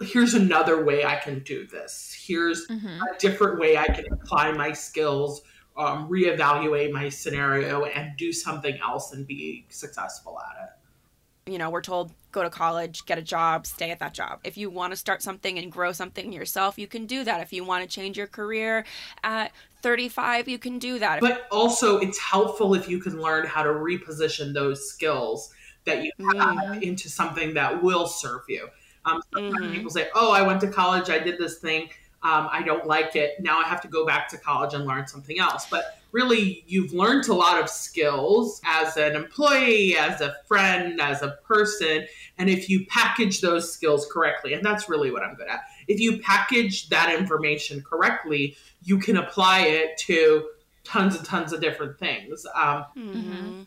here's 0.00 0.34
another 0.34 0.84
way 0.84 1.04
I 1.04 1.16
can 1.16 1.40
do 1.40 1.66
this. 1.66 2.16
Here's 2.16 2.68
mm-hmm. 2.68 3.02
a 3.02 3.18
different 3.18 3.58
way 3.58 3.76
I 3.76 3.86
can 3.86 4.04
apply 4.12 4.52
my 4.52 4.72
skills, 4.72 5.42
um, 5.76 6.08
reevaluate 6.08 6.92
my 6.92 7.08
scenario, 7.08 7.86
and 7.86 8.16
do 8.16 8.32
something 8.32 8.78
else 8.80 9.12
and 9.12 9.26
be 9.26 9.66
successful 9.68 10.38
at 10.38 10.62
it. 10.62 11.50
You 11.50 11.58
know, 11.58 11.70
we're 11.70 11.82
told 11.82 12.12
go 12.30 12.44
to 12.44 12.50
college, 12.50 13.04
get 13.04 13.18
a 13.18 13.22
job, 13.22 13.66
stay 13.66 13.90
at 13.90 13.98
that 13.98 14.14
job. 14.14 14.38
If 14.44 14.56
you 14.56 14.70
want 14.70 14.92
to 14.92 14.96
start 14.96 15.22
something 15.22 15.58
and 15.58 15.72
grow 15.72 15.90
something 15.90 16.32
yourself, 16.32 16.78
you 16.78 16.86
can 16.86 17.06
do 17.06 17.24
that. 17.24 17.40
If 17.40 17.52
you 17.52 17.64
want 17.64 17.82
to 17.82 17.92
change 17.92 18.16
your 18.16 18.28
career 18.28 18.84
at 19.24 19.50
35, 19.82 20.48
you 20.48 20.58
can 20.60 20.78
do 20.78 21.00
that. 21.00 21.20
But 21.20 21.48
also, 21.50 21.98
it's 21.98 22.20
helpful 22.20 22.74
if 22.74 22.88
you 22.88 23.00
can 23.00 23.20
learn 23.20 23.44
how 23.44 23.64
to 23.64 23.70
reposition 23.70 24.54
those 24.54 24.88
skills 24.88 25.52
that 25.84 26.04
you 26.04 26.12
have 26.18 26.34
mm-hmm. 26.36 26.82
into 26.82 27.08
something 27.08 27.54
that 27.54 27.82
will 27.82 28.06
serve 28.06 28.42
you. 28.48 28.68
Um, 29.04 29.20
sometimes 29.32 29.64
mm-hmm. 29.64 29.72
people 29.72 29.90
say, 29.90 30.08
"Oh, 30.14 30.30
I 30.30 30.42
went 30.42 30.60
to 30.60 30.68
college, 30.68 31.10
I 31.10 31.18
did 31.18 31.38
this 31.38 31.58
thing, 31.58 31.90
um, 32.22 32.48
I 32.50 32.62
don't 32.62 32.86
like 32.86 33.16
it. 33.16 33.40
Now 33.40 33.58
I 33.58 33.64
have 33.64 33.80
to 33.82 33.88
go 33.88 34.06
back 34.06 34.28
to 34.28 34.38
college 34.38 34.74
and 34.74 34.86
learn 34.86 35.06
something 35.08 35.38
else." 35.40 35.66
But 35.68 35.98
really, 36.12 36.62
you've 36.68 36.92
learned 36.92 37.26
a 37.28 37.34
lot 37.34 37.60
of 37.60 37.68
skills 37.68 38.60
as 38.64 38.96
an 38.96 39.16
employee, 39.16 39.96
as 39.96 40.20
a 40.20 40.36
friend, 40.46 41.00
as 41.00 41.22
a 41.22 41.38
person, 41.44 42.06
and 42.38 42.48
if 42.48 42.68
you 42.68 42.86
package 42.86 43.40
those 43.40 43.72
skills 43.72 44.06
correctly, 44.10 44.52
and 44.52 44.64
that's 44.64 44.88
really 44.88 45.10
what 45.10 45.22
I'm 45.22 45.34
good 45.34 45.48
at. 45.48 45.62
If 45.88 45.98
you 45.98 46.18
package 46.18 46.88
that 46.90 47.12
information 47.12 47.82
correctly, 47.82 48.56
you 48.84 48.98
can 48.98 49.16
apply 49.16 49.62
it 49.62 49.96
to 49.98 50.48
tons 50.84 51.16
and 51.16 51.24
tons 51.24 51.52
of 51.52 51.60
different 51.60 51.98
things. 51.98 52.46
Um, 52.54 52.84
mm-hmm 52.96 53.62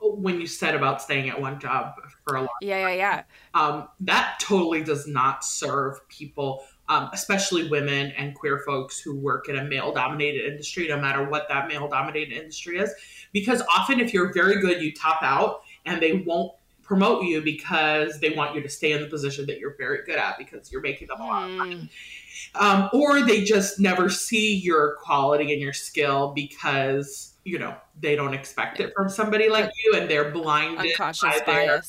when 0.00 0.40
you 0.40 0.46
said 0.46 0.74
about 0.74 1.02
staying 1.02 1.28
at 1.28 1.40
one 1.40 1.58
job 1.58 1.94
for 2.26 2.36
a 2.36 2.40
long 2.40 2.48
yeah 2.60 2.82
time, 2.82 2.98
yeah. 2.98 3.22
yeah 3.54 3.60
um, 3.60 3.88
that 4.00 4.38
totally 4.40 4.82
does 4.82 5.06
not 5.06 5.44
serve 5.44 6.06
people 6.08 6.62
um, 6.88 7.10
especially 7.12 7.68
women 7.68 8.12
and 8.12 8.34
queer 8.34 8.62
folks 8.64 8.98
who 9.00 9.16
work 9.16 9.48
in 9.48 9.56
a 9.56 9.64
male 9.64 9.92
dominated 9.92 10.46
industry 10.46 10.86
no 10.88 11.00
matter 11.00 11.28
what 11.28 11.48
that 11.48 11.68
male 11.68 11.88
dominated 11.88 12.36
industry 12.36 12.78
is. 12.78 12.92
Because 13.32 13.62
often 13.62 14.00
if 14.00 14.14
you're 14.14 14.32
very 14.32 14.60
good 14.60 14.80
you 14.80 14.92
top 14.92 15.22
out 15.22 15.62
and 15.84 16.00
they 16.00 16.24
won't 16.26 16.52
promote 16.82 17.24
you 17.24 17.42
because 17.42 18.20
they 18.20 18.30
want 18.30 18.54
you 18.54 18.62
to 18.62 18.68
stay 18.68 18.92
in 18.92 19.02
the 19.02 19.08
position 19.08 19.44
that 19.46 19.58
you're 19.58 19.74
very 19.76 20.04
good 20.04 20.16
at 20.16 20.38
because 20.38 20.70
you're 20.70 20.80
making 20.80 21.08
them 21.08 21.20
a 21.20 21.24
lot 21.24 21.50
of 21.50 21.56
money. 21.56 21.90
Hmm. 22.54 22.64
um, 22.64 22.90
or 22.92 23.22
they 23.22 23.42
just 23.42 23.80
never 23.80 24.08
see 24.08 24.54
your 24.56 24.96
quality 25.02 25.52
and 25.52 25.60
your 25.60 25.72
skill 25.72 26.32
because 26.32 27.32
you 27.46 27.58
know 27.60 27.74
they 28.00 28.16
don't 28.16 28.34
expect 28.34 28.80
it 28.80 28.92
from 28.94 29.08
somebody 29.08 29.48
like 29.48 29.70
you 29.84 29.94
and 29.94 30.10
they're 30.10 30.30
blinded 30.30 30.80
unconscious 30.80 31.40
by 31.46 31.52
their, 31.52 31.82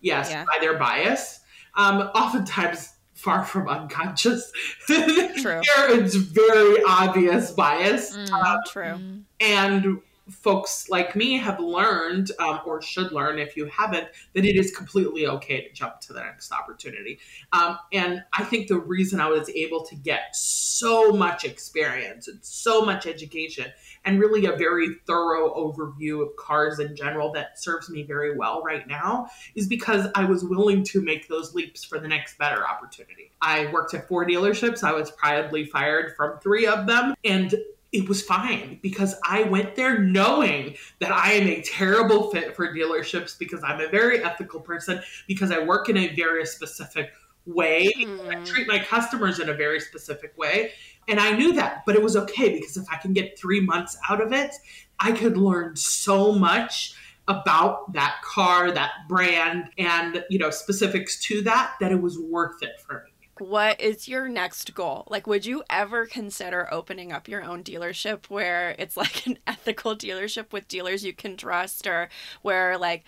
yes 0.00 0.30
yeah. 0.30 0.44
by 0.44 0.58
their 0.60 0.76
bias. 0.78 1.40
Um, 1.74 2.02
oftentimes 2.14 2.94
far 3.14 3.44
from 3.44 3.68
unconscious. 3.68 4.52
True. 4.86 5.60
It's 5.90 6.14
very 6.14 6.82
obvious 6.84 7.50
bias. 7.50 8.16
Mm, 8.16 8.32
um, 8.32 8.58
true. 8.66 9.22
and 9.40 9.98
folks 10.30 10.88
like 10.88 11.16
me 11.16 11.36
have 11.36 11.60
learned 11.60 12.30
um, 12.38 12.60
or 12.66 12.80
should 12.82 13.12
learn 13.12 13.38
if 13.38 13.56
you 13.56 13.66
haven't 13.66 14.08
that 14.34 14.44
it 14.44 14.56
is 14.56 14.74
completely 14.74 15.26
okay 15.26 15.66
to 15.66 15.72
jump 15.72 16.00
to 16.00 16.12
the 16.12 16.20
next 16.20 16.52
opportunity. 16.52 17.18
Um, 17.52 17.78
and 17.92 18.22
i 18.32 18.44
think 18.44 18.68
the 18.68 18.78
reason 18.78 19.20
i 19.20 19.28
was 19.28 19.48
able 19.50 19.84
to 19.84 19.94
get 19.94 20.34
so 20.34 21.12
much 21.12 21.44
experience 21.44 22.28
and 22.28 22.38
so 22.42 22.84
much 22.84 23.06
education 23.06 23.66
and 24.04 24.20
really 24.20 24.46
a 24.46 24.56
very 24.56 24.96
thorough 25.06 25.52
overview 25.54 26.22
of 26.22 26.34
cars 26.36 26.78
in 26.78 26.94
general 26.94 27.32
that 27.32 27.60
serves 27.60 27.88
me 27.88 28.02
very 28.02 28.36
well 28.36 28.62
right 28.62 28.86
now 28.86 29.28
is 29.54 29.66
because 29.66 30.08
i 30.14 30.24
was 30.24 30.44
willing 30.44 30.82
to 30.84 31.00
make 31.00 31.28
those 31.28 31.54
leaps 31.54 31.84
for 31.84 31.98
the 31.98 32.08
next 32.08 32.38
better 32.38 32.66
opportunity. 32.66 33.32
I 33.40 33.66
worked 33.72 33.94
at 33.94 34.08
four 34.08 34.26
dealerships. 34.26 34.82
I 34.82 34.92
was 34.92 35.10
proudly 35.10 35.64
fired 35.64 36.14
from 36.16 36.38
three 36.40 36.66
of 36.66 36.86
them. 36.86 37.14
And 37.24 37.54
it 37.92 38.08
was 38.08 38.22
fine 38.22 38.78
because 38.82 39.14
I 39.24 39.44
went 39.44 39.74
there 39.74 39.98
knowing 39.98 40.76
that 41.00 41.10
I 41.10 41.32
am 41.32 41.48
a 41.48 41.62
terrible 41.62 42.30
fit 42.30 42.54
for 42.54 42.74
dealerships 42.74 43.38
because 43.38 43.62
I'm 43.64 43.80
a 43.80 43.88
very 43.88 44.22
ethical 44.22 44.60
person, 44.60 45.00
because 45.26 45.50
I 45.50 45.60
work 45.60 45.88
in 45.88 45.96
a 45.96 46.14
very 46.14 46.44
specific 46.44 47.10
way. 47.46 47.90
Mm. 47.98 48.28
I 48.28 48.38
hmm. 48.38 48.44
treat 48.44 48.68
my 48.68 48.78
customers 48.78 49.38
in 49.38 49.48
a 49.48 49.54
very 49.54 49.80
specific 49.80 50.36
way. 50.36 50.72
And 51.08 51.18
I 51.18 51.32
knew 51.32 51.54
that, 51.54 51.84
but 51.86 51.94
it 51.94 52.02
was 52.02 52.16
okay 52.16 52.52
because 52.52 52.76
if 52.76 52.84
I 52.92 52.96
can 52.96 53.14
get 53.14 53.38
three 53.38 53.60
months 53.60 53.96
out 54.10 54.20
of 54.20 54.34
it, 54.34 54.54
I 55.00 55.12
could 55.12 55.38
learn 55.38 55.74
so 55.74 56.32
much 56.32 56.94
about 57.26 57.92
that 57.94 58.16
car, 58.22 58.70
that 58.72 58.90
brand, 59.08 59.70
and 59.78 60.24
you 60.28 60.38
know, 60.38 60.50
specifics 60.50 61.22
to 61.24 61.40
that, 61.42 61.74
that 61.80 61.92
it 61.92 62.00
was 62.00 62.18
worth 62.18 62.62
it 62.62 62.80
for 62.80 63.04
me 63.06 63.07
what 63.40 63.80
is 63.80 64.08
your 64.08 64.28
next 64.28 64.74
goal? 64.74 65.04
Like, 65.08 65.26
would 65.26 65.46
you 65.46 65.62
ever 65.70 66.06
consider 66.06 66.68
opening 66.72 67.12
up 67.12 67.28
your 67.28 67.42
own 67.42 67.62
dealership 67.62 68.26
where 68.26 68.74
it's 68.78 68.96
like 68.96 69.26
an 69.26 69.38
ethical 69.46 69.96
dealership 69.96 70.52
with 70.52 70.68
dealers 70.68 71.04
you 71.04 71.12
can 71.12 71.36
trust, 71.36 71.86
or 71.86 72.08
where 72.42 72.78
like 72.78 73.04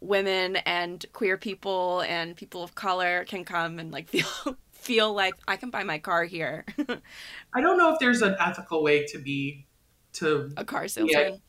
women 0.00 0.56
and 0.56 1.04
queer 1.12 1.36
people 1.36 2.00
and 2.06 2.36
people 2.36 2.62
of 2.62 2.74
color 2.74 3.24
can 3.24 3.44
come 3.44 3.78
and 3.78 3.92
like 3.92 4.08
feel 4.10 4.56
feel 4.72 5.14
like 5.14 5.34
I 5.46 5.56
can 5.56 5.70
buy 5.70 5.84
my 5.84 5.98
car 5.98 6.24
here? 6.24 6.64
I 7.54 7.60
don't 7.60 7.78
know 7.78 7.92
if 7.92 7.98
there's 7.98 8.22
an 8.22 8.36
ethical 8.40 8.82
way 8.82 9.04
to 9.06 9.18
be 9.18 9.66
to 10.14 10.52
a 10.56 10.64
car 10.64 10.88
salesman. 10.88 11.40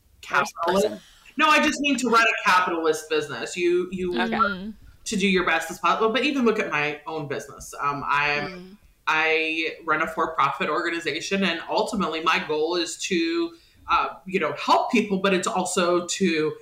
No, 1.36 1.48
I 1.48 1.60
just 1.64 1.80
mean 1.80 1.96
to 1.98 2.08
run 2.08 2.24
a 2.24 2.48
capitalist 2.48 3.10
business. 3.10 3.56
You 3.56 3.88
you 3.90 4.20
okay. 4.20 4.36
Mm-hmm 4.36 4.83
to 5.04 5.16
do 5.16 5.28
your 5.28 5.44
best 5.44 5.70
as 5.70 5.78
possible. 5.78 6.10
But 6.10 6.24
even 6.24 6.44
look 6.44 6.58
at 6.58 6.70
my 6.70 7.00
own 7.06 7.28
business. 7.28 7.74
Um, 7.80 8.04
I'm 8.06 8.48
mm. 8.48 8.76
I 9.06 9.74
run 9.84 10.00
a 10.00 10.06
for-profit 10.06 10.70
organization, 10.70 11.44
and 11.44 11.60
ultimately 11.68 12.22
my 12.22 12.42
goal 12.46 12.76
is 12.76 12.96
to 12.98 13.54
uh, 13.90 14.08
you 14.26 14.40
know 14.40 14.54
help 14.54 14.90
people, 14.90 15.18
but 15.18 15.34
it's 15.34 15.46
also 15.46 16.06
to 16.06 16.54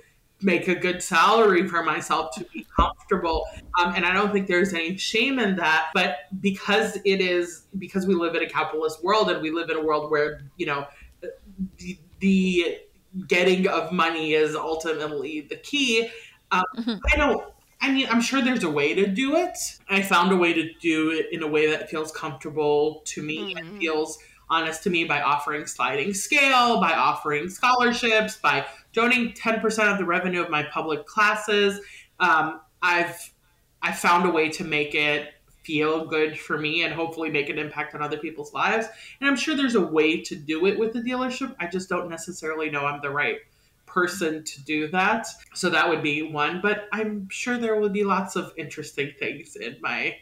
make 0.43 0.67
a 0.67 0.75
good 0.75 1.01
salary 1.01 1.67
for 1.67 1.83
myself 1.83 2.35
to 2.35 2.43
be 2.53 2.65
comfortable 2.75 3.45
um, 3.79 3.93
and 3.95 4.05
i 4.05 4.13
don't 4.13 4.31
think 4.31 4.47
there's 4.47 4.73
any 4.73 4.97
shame 4.97 5.39
in 5.39 5.55
that 5.55 5.89
but 5.93 6.25
because 6.41 6.97
it 7.05 7.21
is 7.21 7.65
because 7.77 8.05
we 8.05 8.13
live 8.13 8.35
in 8.35 8.43
a 8.43 8.49
capitalist 8.49 9.03
world 9.03 9.29
and 9.29 9.41
we 9.41 9.51
live 9.51 9.69
in 9.69 9.77
a 9.77 9.81
world 9.81 10.11
where 10.11 10.41
you 10.57 10.65
know 10.65 10.85
the, 11.77 11.97
the 12.19 12.77
getting 13.27 13.67
of 13.67 13.91
money 13.91 14.33
is 14.33 14.55
ultimately 14.55 15.41
the 15.41 15.55
key 15.57 16.09
um, 16.51 16.63
mm-hmm. 16.77 16.95
i 17.13 17.15
don't 17.15 17.53
I 17.83 17.91
mean, 17.91 18.07
I'm 18.09 18.21
sure 18.21 18.41
there's 18.41 18.63
a 18.63 18.69
way 18.69 18.95
to 18.95 19.05
do 19.05 19.35
it. 19.35 19.57
I 19.89 20.01
found 20.01 20.31
a 20.31 20.37
way 20.37 20.53
to 20.53 20.69
do 20.81 21.11
it 21.11 21.27
in 21.33 21.43
a 21.43 21.47
way 21.47 21.69
that 21.69 21.89
feels 21.89 22.13
comfortable 22.13 23.01
to 23.07 23.21
me 23.21 23.53
mm-hmm. 23.53 23.57
and 23.57 23.77
feels 23.77 24.17
honest 24.49 24.83
to 24.83 24.89
me 24.89 25.03
by 25.03 25.21
offering 25.21 25.65
sliding 25.65 26.13
scale, 26.13 26.79
by 26.79 26.93
offering 26.93 27.49
scholarships, 27.49 28.37
by 28.37 28.65
donating 28.93 29.33
10% 29.33 29.91
of 29.91 29.97
the 29.97 30.05
revenue 30.05 30.41
of 30.41 30.49
my 30.49 30.63
public 30.63 31.05
classes. 31.05 31.81
Um, 32.21 32.61
I've 32.81 33.33
I 33.81 33.91
found 33.91 34.25
a 34.25 34.31
way 34.31 34.47
to 34.51 34.63
make 34.63 34.95
it 34.95 35.33
feel 35.63 36.05
good 36.05 36.39
for 36.39 36.57
me 36.57 36.83
and 36.83 36.93
hopefully 36.93 37.29
make 37.29 37.49
an 37.49 37.59
impact 37.59 37.95
on 37.95 38.01
other 38.01 38.17
people's 38.17 38.53
lives. 38.53 38.87
And 39.19 39.29
I'm 39.29 39.35
sure 39.35 39.57
there's 39.57 39.75
a 39.75 39.85
way 39.85 40.21
to 40.21 40.35
do 40.37 40.67
it 40.67 40.79
with 40.79 40.93
the 40.93 41.01
dealership. 41.01 41.53
I 41.59 41.67
just 41.67 41.89
don't 41.89 42.09
necessarily 42.09 42.69
know 42.69 42.85
I'm 42.85 43.01
the 43.01 43.09
right 43.09 43.39
person 43.93 44.43
to 44.43 44.63
do 44.63 44.87
that. 44.89 45.27
So 45.53 45.69
that 45.69 45.87
would 45.87 46.01
be 46.01 46.23
one. 46.23 46.59
But 46.61 46.87
I'm 46.91 47.29
sure 47.29 47.57
there 47.57 47.79
will 47.79 47.89
be 47.89 48.03
lots 48.03 48.35
of 48.35 48.53
interesting 48.57 49.11
things 49.19 49.55
in 49.55 49.77
my 49.81 50.17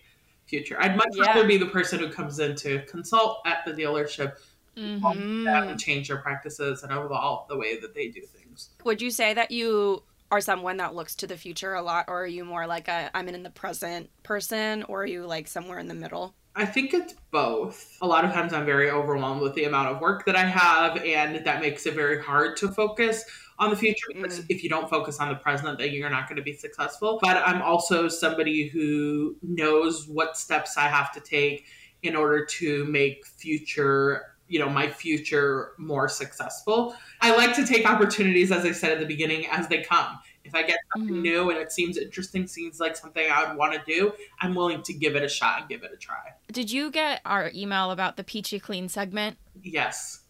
future. 0.45 0.77
I'd 0.79 0.97
much 0.97 1.13
yeah. 1.13 1.27
rather 1.27 1.47
be 1.47 1.57
the 1.57 1.67
person 1.67 1.99
who 1.99 2.09
comes 2.09 2.39
in 2.39 2.55
to 2.57 2.83
consult 2.85 3.39
at 3.45 3.63
the 3.65 3.71
dealership 3.71 4.33
mm-hmm. 4.77 5.47
and 5.47 5.79
change 5.79 6.09
their 6.09 6.17
practices 6.17 6.83
and 6.83 6.91
evolve 6.91 7.47
the 7.47 7.57
way 7.57 7.79
that 7.79 7.95
they 7.95 8.09
do 8.09 8.21
things. 8.21 8.69
Would 8.83 9.01
you 9.01 9.11
say 9.11 9.33
that 9.33 9.51
you 9.51 10.03
are 10.29 10.41
someone 10.41 10.77
that 10.77 10.95
looks 10.95 11.15
to 11.15 11.27
the 11.27 11.37
future 11.37 11.73
a 11.73 11.81
lot, 11.81 12.05
or 12.07 12.23
are 12.23 12.27
you 12.27 12.45
more 12.45 12.67
like 12.67 12.87
a 12.87 13.09
I'm 13.13 13.27
in 13.27 13.43
the 13.43 13.49
present 13.49 14.09
person, 14.23 14.83
or 14.83 15.03
are 15.03 15.05
you 15.05 15.25
like 15.25 15.47
somewhere 15.47 15.79
in 15.79 15.87
the 15.87 15.93
middle? 15.93 16.33
I 16.55 16.65
think 16.65 16.93
it's 16.93 17.15
both. 17.31 17.97
A 18.01 18.07
lot 18.07 18.25
of 18.25 18.33
times 18.33 18.53
I'm 18.53 18.65
very 18.65 18.91
overwhelmed 18.91 19.41
with 19.41 19.55
the 19.55 19.63
amount 19.63 19.87
of 19.89 20.01
work 20.01 20.25
that 20.25 20.35
I 20.35 20.45
have, 20.45 20.97
and 20.97 21.45
that 21.45 21.61
makes 21.61 21.85
it 21.85 21.95
very 21.95 22.21
hard 22.21 22.57
to 22.57 22.69
focus 22.69 23.23
on 23.61 23.69
the 23.69 23.75
future 23.75 24.07
because 24.13 24.39
mm. 24.39 24.45
if 24.49 24.63
you 24.63 24.69
don't 24.69 24.89
focus 24.89 25.19
on 25.19 25.29
the 25.29 25.35
present, 25.35 25.77
then 25.77 25.93
you're 25.93 26.09
not 26.09 26.27
going 26.27 26.35
to 26.35 26.41
be 26.41 26.53
successful. 26.53 27.19
But 27.21 27.37
I'm 27.37 27.61
also 27.61 28.07
somebody 28.07 28.67
who 28.67 29.37
knows 29.43 30.07
what 30.07 30.35
steps 30.35 30.77
I 30.77 30.87
have 30.87 31.13
to 31.13 31.19
take 31.21 31.65
in 32.01 32.15
order 32.15 32.43
to 32.43 32.83
make 32.85 33.25
future 33.25 34.25
you 34.47 34.59
know 34.59 34.67
my 34.67 34.89
future 34.89 35.71
more 35.77 36.09
successful 36.09 36.93
i 37.21 37.33
like 37.37 37.55
to 37.55 37.65
take 37.65 37.89
opportunities 37.89 38.51
as 38.51 38.65
i 38.65 38.71
said 38.71 38.91
at 38.91 38.99
the 38.99 39.05
beginning 39.05 39.45
as 39.49 39.65
they 39.69 39.81
come 39.81 40.19
if 40.43 40.53
i 40.53 40.61
get 40.61 40.77
something 40.93 41.13
mm-hmm. 41.13 41.21
new 41.21 41.49
and 41.51 41.57
it 41.57 41.71
seems 41.71 41.97
interesting 41.97 42.45
seems 42.45 42.77
like 42.77 42.97
something 42.97 43.31
i 43.31 43.47
would 43.47 43.55
want 43.55 43.71
to 43.71 43.81
do 43.85 44.11
i'm 44.41 44.53
willing 44.53 44.81
to 44.81 44.93
give 44.93 45.15
it 45.15 45.23
a 45.23 45.29
shot 45.29 45.61
and 45.61 45.69
give 45.69 45.83
it 45.83 45.91
a 45.93 45.95
try 45.95 46.33
did 46.51 46.69
you 46.69 46.91
get 46.91 47.21
our 47.23 47.49
email 47.55 47.91
about 47.91 48.17
the 48.17 48.25
peachy 48.25 48.59
clean 48.59 48.89
segment 48.89 49.37
yes 49.63 50.20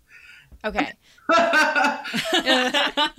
Okay. 0.63 0.93
I, 1.29 3.09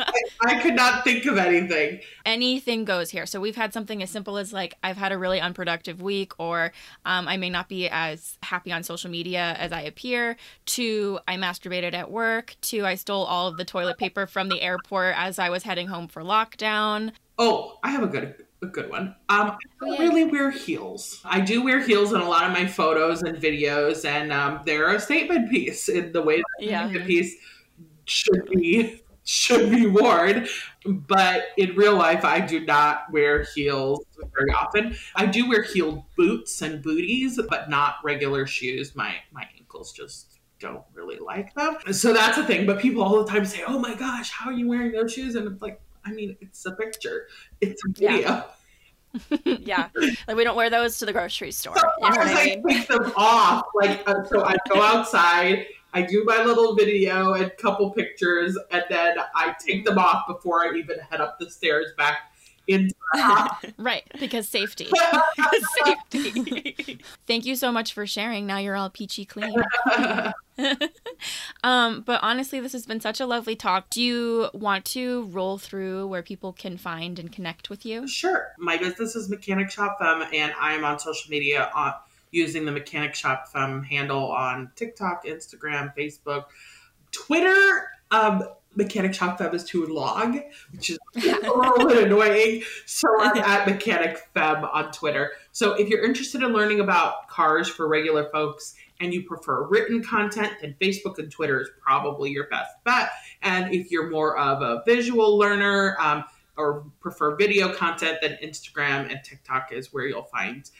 I, 0.40 0.60
could 0.62 0.74
not 0.74 1.02
think 1.02 1.24
of 1.26 1.38
anything. 1.38 2.00
Anything 2.24 2.84
goes 2.84 3.10
here. 3.10 3.26
So 3.26 3.40
we've 3.40 3.56
had 3.56 3.72
something 3.72 4.02
as 4.02 4.10
simple 4.10 4.38
as 4.38 4.52
like 4.52 4.74
I've 4.82 4.96
had 4.96 5.12
a 5.12 5.18
really 5.18 5.40
unproductive 5.40 6.02
week, 6.02 6.32
or 6.38 6.72
um, 7.04 7.26
I 7.26 7.36
may 7.36 7.50
not 7.50 7.68
be 7.68 7.88
as 7.88 8.38
happy 8.42 8.70
on 8.72 8.82
social 8.82 9.10
media 9.10 9.56
as 9.58 9.72
I 9.72 9.80
appear. 9.80 10.36
To 10.66 11.18
I 11.26 11.36
masturbated 11.36 11.94
at 11.94 12.10
work. 12.10 12.54
To 12.62 12.86
I 12.86 12.94
stole 12.94 13.24
all 13.24 13.48
of 13.48 13.56
the 13.56 13.64
toilet 13.64 13.98
paper 13.98 14.26
from 14.26 14.48
the 14.48 14.60
airport 14.60 15.14
as 15.16 15.38
I 15.38 15.50
was 15.50 15.64
heading 15.64 15.88
home 15.88 16.08
for 16.08 16.22
lockdown. 16.22 17.12
Oh, 17.38 17.78
I 17.82 17.90
have 17.90 18.02
a 18.02 18.08
good 18.08 18.36
a 18.62 18.66
good 18.66 18.90
one. 18.90 19.14
Um, 19.28 19.50
I 19.50 19.56
don't 19.80 19.98
really 19.98 20.24
wear 20.24 20.50
heels. 20.50 21.20
I 21.24 21.40
do 21.40 21.62
wear 21.62 21.80
heels 21.80 22.12
in 22.12 22.20
a 22.20 22.28
lot 22.28 22.46
of 22.46 22.52
my 22.52 22.66
photos 22.66 23.22
and 23.22 23.36
videos, 23.36 24.04
and 24.04 24.32
um, 24.32 24.60
they're 24.64 24.94
a 24.94 25.00
statement 25.00 25.50
piece 25.50 25.88
in 25.88 26.12
the 26.12 26.22
way 26.22 26.36
that 26.36 26.66
yeah. 26.66 26.88
the 26.88 27.00
piece 27.00 27.36
should 28.04 28.48
be 28.50 29.02
should 29.24 29.70
be 29.70 29.86
worn. 29.86 30.46
But 30.84 31.46
in 31.56 31.76
real 31.76 31.96
life, 31.96 32.24
I 32.24 32.40
do 32.40 32.64
not 32.64 33.12
wear 33.12 33.44
heels 33.54 34.04
very 34.36 34.50
often. 34.50 34.96
I 35.14 35.26
do 35.26 35.48
wear 35.48 35.62
heeled 35.62 36.02
boots 36.16 36.62
and 36.62 36.82
booties, 36.82 37.40
but 37.48 37.70
not 37.70 37.96
regular 38.04 38.46
shoes. 38.46 38.94
My 38.94 39.14
my 39.32 39.46
ankles 39.58 39.92
just 39.92 40.38
don't 40.58 40.84
really 40.94 41.18
like 41.18 41.54
them. 41.54 41.76
So 41.92 42.12
that's 42.12 42.38
a 42.38 42.44
thing. 42.44 42.66
But 42.66 42.78
people 42.78 43.02
all 43.02 43.24
the 43.24 43.30
time 43.30 43.44
say, 43.44 43.62
"Oh 43.66 43.78
my 43.78 43.94
gosh, 43.94 44.30
how 44.30 44.50
are 44.50 44.54
you 44.54 44.68
wearing 44.68 44.92
those 44.92 45.12
shoes?" 45.12 45.34
And 45.34 45.46
it's 45.46 45.62
like, 45.62 45.80
I 46.04 46.12
mean, 46.12 46.36
it's 46.40 46.64
a 46.66 46.72
picture. 46.72 47.28
It's 47.60 47.82
a 47.84 47.92
video. 47.92 48.18
Yeah. 48.20 48.42
yeah, 49.44 49.88
like 50.26 50.36
we 50.36 50.42
don't 50.42 50.56
wear 50.56 50.70
those 50.70 50.96
to 50.98 51.04
the 51.04 51.12
grocery 51.12 51.52
store. 51.52 51.76
You 51.76 52.08
know 52.08 52.16
I, 52.16 52.44
mean? 52.44 52.62
I 52.66 52.72
take 52.72 52.88
them 52.88 53.12
off. 53.14 53.66
Like 53.74 54.08
uh, 54.08 54.24
so, 54.24 54.42
I 54.42 54.56
go 54.70 54.80
outside. 54.80 55.66
I 55.92 56.00
do 56.00 56.24
my 56.24 56.42
little 56.42 56.74
video 56.74 57.34
and 57.34 57.52
couple 57.58 57.90
pictures, 57.90 58.56
and 58.70 58.82
then 58.88 59.18
I 59.34 59.54
take 59.64 59.84
them 59.84 59.98
off 59.98 60.26
before 60.26 60.64
I 60.64 60.74
even 60.78 60.98
head 61.10 61.20
up 61.20 61.38
the 61.38 61.50
stairs 61.50 61.88
back 61.98 62.31
into 62.66 62.94
right 63.78 64.04
because 64.18 64.48
safety. 64.48 64.88
Safety. 65.84 66.98
Thank 67.26 67.44
you 67.44 67.56
so 67.56 67.72
much 67.72 67.92
for 67.92 68.06
sharing. 68.06 68.46
Now 68.46 68.58
you're 68.58 68.76
all 68.76 68.90
peachy 68.90 69.24
clean. 69.24 69.54
Um 71.64 72.02
but 72.02 72.20
honestly 72.22 72.60
this 72.60 72.72
has 72.72 72.86
been 72.86 73.00
such 73.00 73.20
a 73.20 73.26
lovely 73.26 73.56
talk. 73.56 73.90
Do 73.90 74.02
you 74.02 74.50
want 74.52 74.84
to 74.86 75.24
roll 75.24 75.58
through 75.58 76.06
where 76.06 76.22
people 76.22 76.52
can 76.52 76.76
find 76.76 77.18
and 77.18 77.32
connect 77.32 77.70
with 77.70 77.84
you? 77.84 78.06
Sure. 78.06 78.52
My 78.58 78.76
business 78.76 79.16
is 79.16 79.28
mechanic 79.28 79.70
shop 79.70 79.98
femme 79.98 80.24
and 80.32 80.52
i'm 80.60 80.84
on 80.84 80.98
social 80.98 81.30
media 81.30 81.70
on 81.74 81.94
using 82.30 82.64
the 82.64 82.72
mechanic 82.72 83.14
shop 83.14 83.48
femme 83.48 83.82
handle 83.82 84.30
on 84.30 84.70
tiktok 84.76 85.24
instagram 85.26 85.94
facebook 85.96 86.44
twitter. 87.10 87.88
Um 88.10 88.44
Mechanic 88.74 89.14
Shop 89.14 89.38
Femme 89.38 89.54
is 89.54 89.64
too 89.64 89.86
long, 89.86 90.42
which 90.70 90.90
is 90.90 90.98
a 91.16 91.50
little 91.50 91.86
bit 91.86 92.04
annoying. 92.04 92.62
So 92.86 93.08
I'm 93.20 93.36
at 93.42 93.66
Mechanic 93.66 94.18
Femme 94.34 94.64
on 94.64 94.92
Twitter. 94.92 95.32
So 95.52 95.74
if 95.74 95.88
you're 95.88 96.04
interested 96.04 96.42
in 96.42 96.52
learning 96.52 96.80
about 96.80 97.28
cars 97.28 97.68
for 97.68 97.88
regular 97.88 98.30
folks 98.30 98.74
and 99.00 99.12
you 99.12 99.24
prefer 99.24 99.66
written 99.66 100.02
content, 100.02 100.52
then 100.60 100.74
Facebook 100.80 101.18
and 101.18 101.30
Twitter 101.30 101.60
is 101.60 101.70
probably 101.80 102.30
your 102.30 102.46
best 102.48 102.72
bet. 102.84 103.10
And 103.42 103.74
if 103.74 103.90
you're 103.90 104.10
more 104.10 104.36
of 104.38 104.62
a 104.62 104.82
visual 104.86 105.36
learner 105.36 105.96
um, 106.00 106.24
or 106.56 106.84
prefer 107.00 107.36
video 107.36 107.72
content, 107.72 108.18
then 108.22 108.38
Instagram 108.42 109.10
and 109.10 109.20
TikTok 109.24 109.72
is 109.72 109.92
where 109.92 110.06
you'll 110.06 110.22
find 110.24 110.70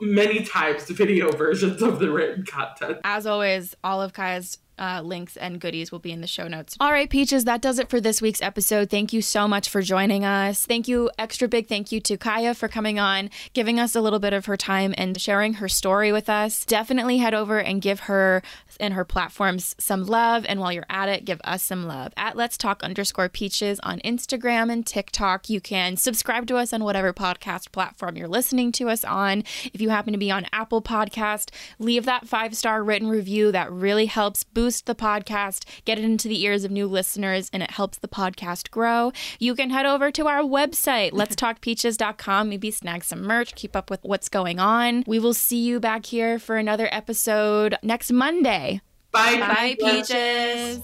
many 0.00 0.44
times 0.44 0.84
the 0.86 0.94
video 0.94 1.30
versions 1.30 1.82
of 1.82 1.98
the 1.98 2.10
written 2.10 2.44
content. 2.44 2.98
As 3.04 3.26
always, 3.26 3.74
all 3.84 4.00
of 4.00 4.12
Kaya's 4.12 4.58
uh, 4.78 5.00
links 5.04 5.36
and 5.36 5.60
goodies 5.60 5.92
will 5.92 5.98
be 5.98 6.12
in 6.12 6.20
the 6.20 6.26
show 6.26 6.48
notes. 6.48 6.76
All 6.80 6.92
right, 6.92 7.08
Peaches, 7.08 7.44
that 7.44 7.60
does 7.60 7.78
it 7.78 7.88
for 7.88 8.00
this 8.00 8.20
week's 8.20 8.42
episode. 8.42 8.90
Thank 8.90 9.12
you 9.12 9.22
so 9.22 9.46
much 9.46 9.68
for 9.68 9.82
joining 9.82 10.24
us. 10.24 10.66
Thank 10.66 10.88
you, 10.88 11.10
extra 11.18 11.48
big 11.48 11.68
thank 11.68 11.92
you 11.92 12.00
to 12.00 12.16
Kaya 12.16 12.54
for 12.54 12.68
coming 12.68 12.98
on, 12.98 13.30
giving 13.52 13.78
us 13.78 13.94
a 13.94 14.00
little 14.00 14.18
bit 14.18 14.32
of 14.32 14.46
her 14.46 14.56
time 14.56 14.94
and 14.98 15.20
sharing 15.20 15.54
her 15.54 15.68
story 15.68 16.12
with 16.12 16.28
us. 16.28 16.64
Definitely 16.64 17.18
head 17.18 17.34
over 17.34 17.58
and 17.58 17.80
give 17.80 18.00
her 18.00 18.42
and 18.80 18.94
her 18.94 19.04
platforms 19.04 19.76
some 19.78 20.04
love. 20.04 20.44
And 20.48 20.60
while 20.60 20.72
you're 20.72 20.86
at 20.90 21.08
it, 21.08 21.24
give 21.24 21.40
us 21.44 21.62
some 21.62 21.86
love 21.86 22.12
at 22.16 22.36
Let's 22.36 22.58
Talk 22.58 22.82
underscore 22.82 23.28
Peaches 23.28 23.78
on 23.80 24.00
Instagram 24.00 24.72
and 24.72 24.84
TikTok. 24.84 25.48
You 25.48 25.60
can 25.60 25.96
subscribe 25.96 26.46
to 26.48 26.56
us 26.56 26.72
on 26.72 26.82
whatever 26.82 27.12
podcast 27.12 27.70
platform 27.72 28.16
you're 28.16 28.28
listening 28.28 28.72
to 28.72 28.88
us 28.88 29.04
on. 29.04 29.44
If 29.72 29.80
you 29.80 29.90
happen 29.90 30.12
to 30.12 30.18
be 30.18 30.30
on 30.30 30.46
Apple 30.52 30.82
Podcast, 30.82 31.50
leave 31.78 32.04
that 32.06 32.26
five 32.26 32.56
star 32.56 32.82
written 32.82 33.08
review. 33.08 33.52
That 33.52 33.70
really 33.70 34.06
helps 34.06 34.42
boost 34.42 34.63
boost 34.64 34.86
the 34.86 34.94
podcast, 34.94 35.66
get 35.84 35.98
it 35.98 36.04
into 36.06 36.26
the 36.26 36.42
ears 36.42 36.64
of 36.64 36.70
new 36.70 36.86
listeners, 36.86 37.50
and 37.52 37.62
it 37.62 37.72
helps 37.72 37.98
the 37.98 38.08
podcast 38.08 38.70
grow. 38.70 39.12
You 39.38 39.54
can 39.54 39.68
head 39.68 39.84
over 39.84 40.10
to 40.12 40.26
our 40.26 40.40
website, 40.40 41.10
letstalkpeaches.com, 41.20 42.48
maybe 42.48 42.70
snag 42.70 43.04
some 43.04 43.20
merch, 43.20 43.54
keep 43.54 43.76
up 43.76 43.90
with 43.90 44.00
what's 44.04 44.30
going 44.30 44.58
on. 44.58 45.04
We 45.06 45.18
will 45.18 45.34
see 45.34 45.62
you 45.62 45.80
back 45.80 46.06
here 46.06 46.38
for 46.38 46.56
another 46.56 46.88
episode 46.90 47.76
next 47.82 48.10
Monday. 48.10 48.80
Bye, 49.12 49.36
Bye, 49.38 49.76
Peaches. 49.78 50.80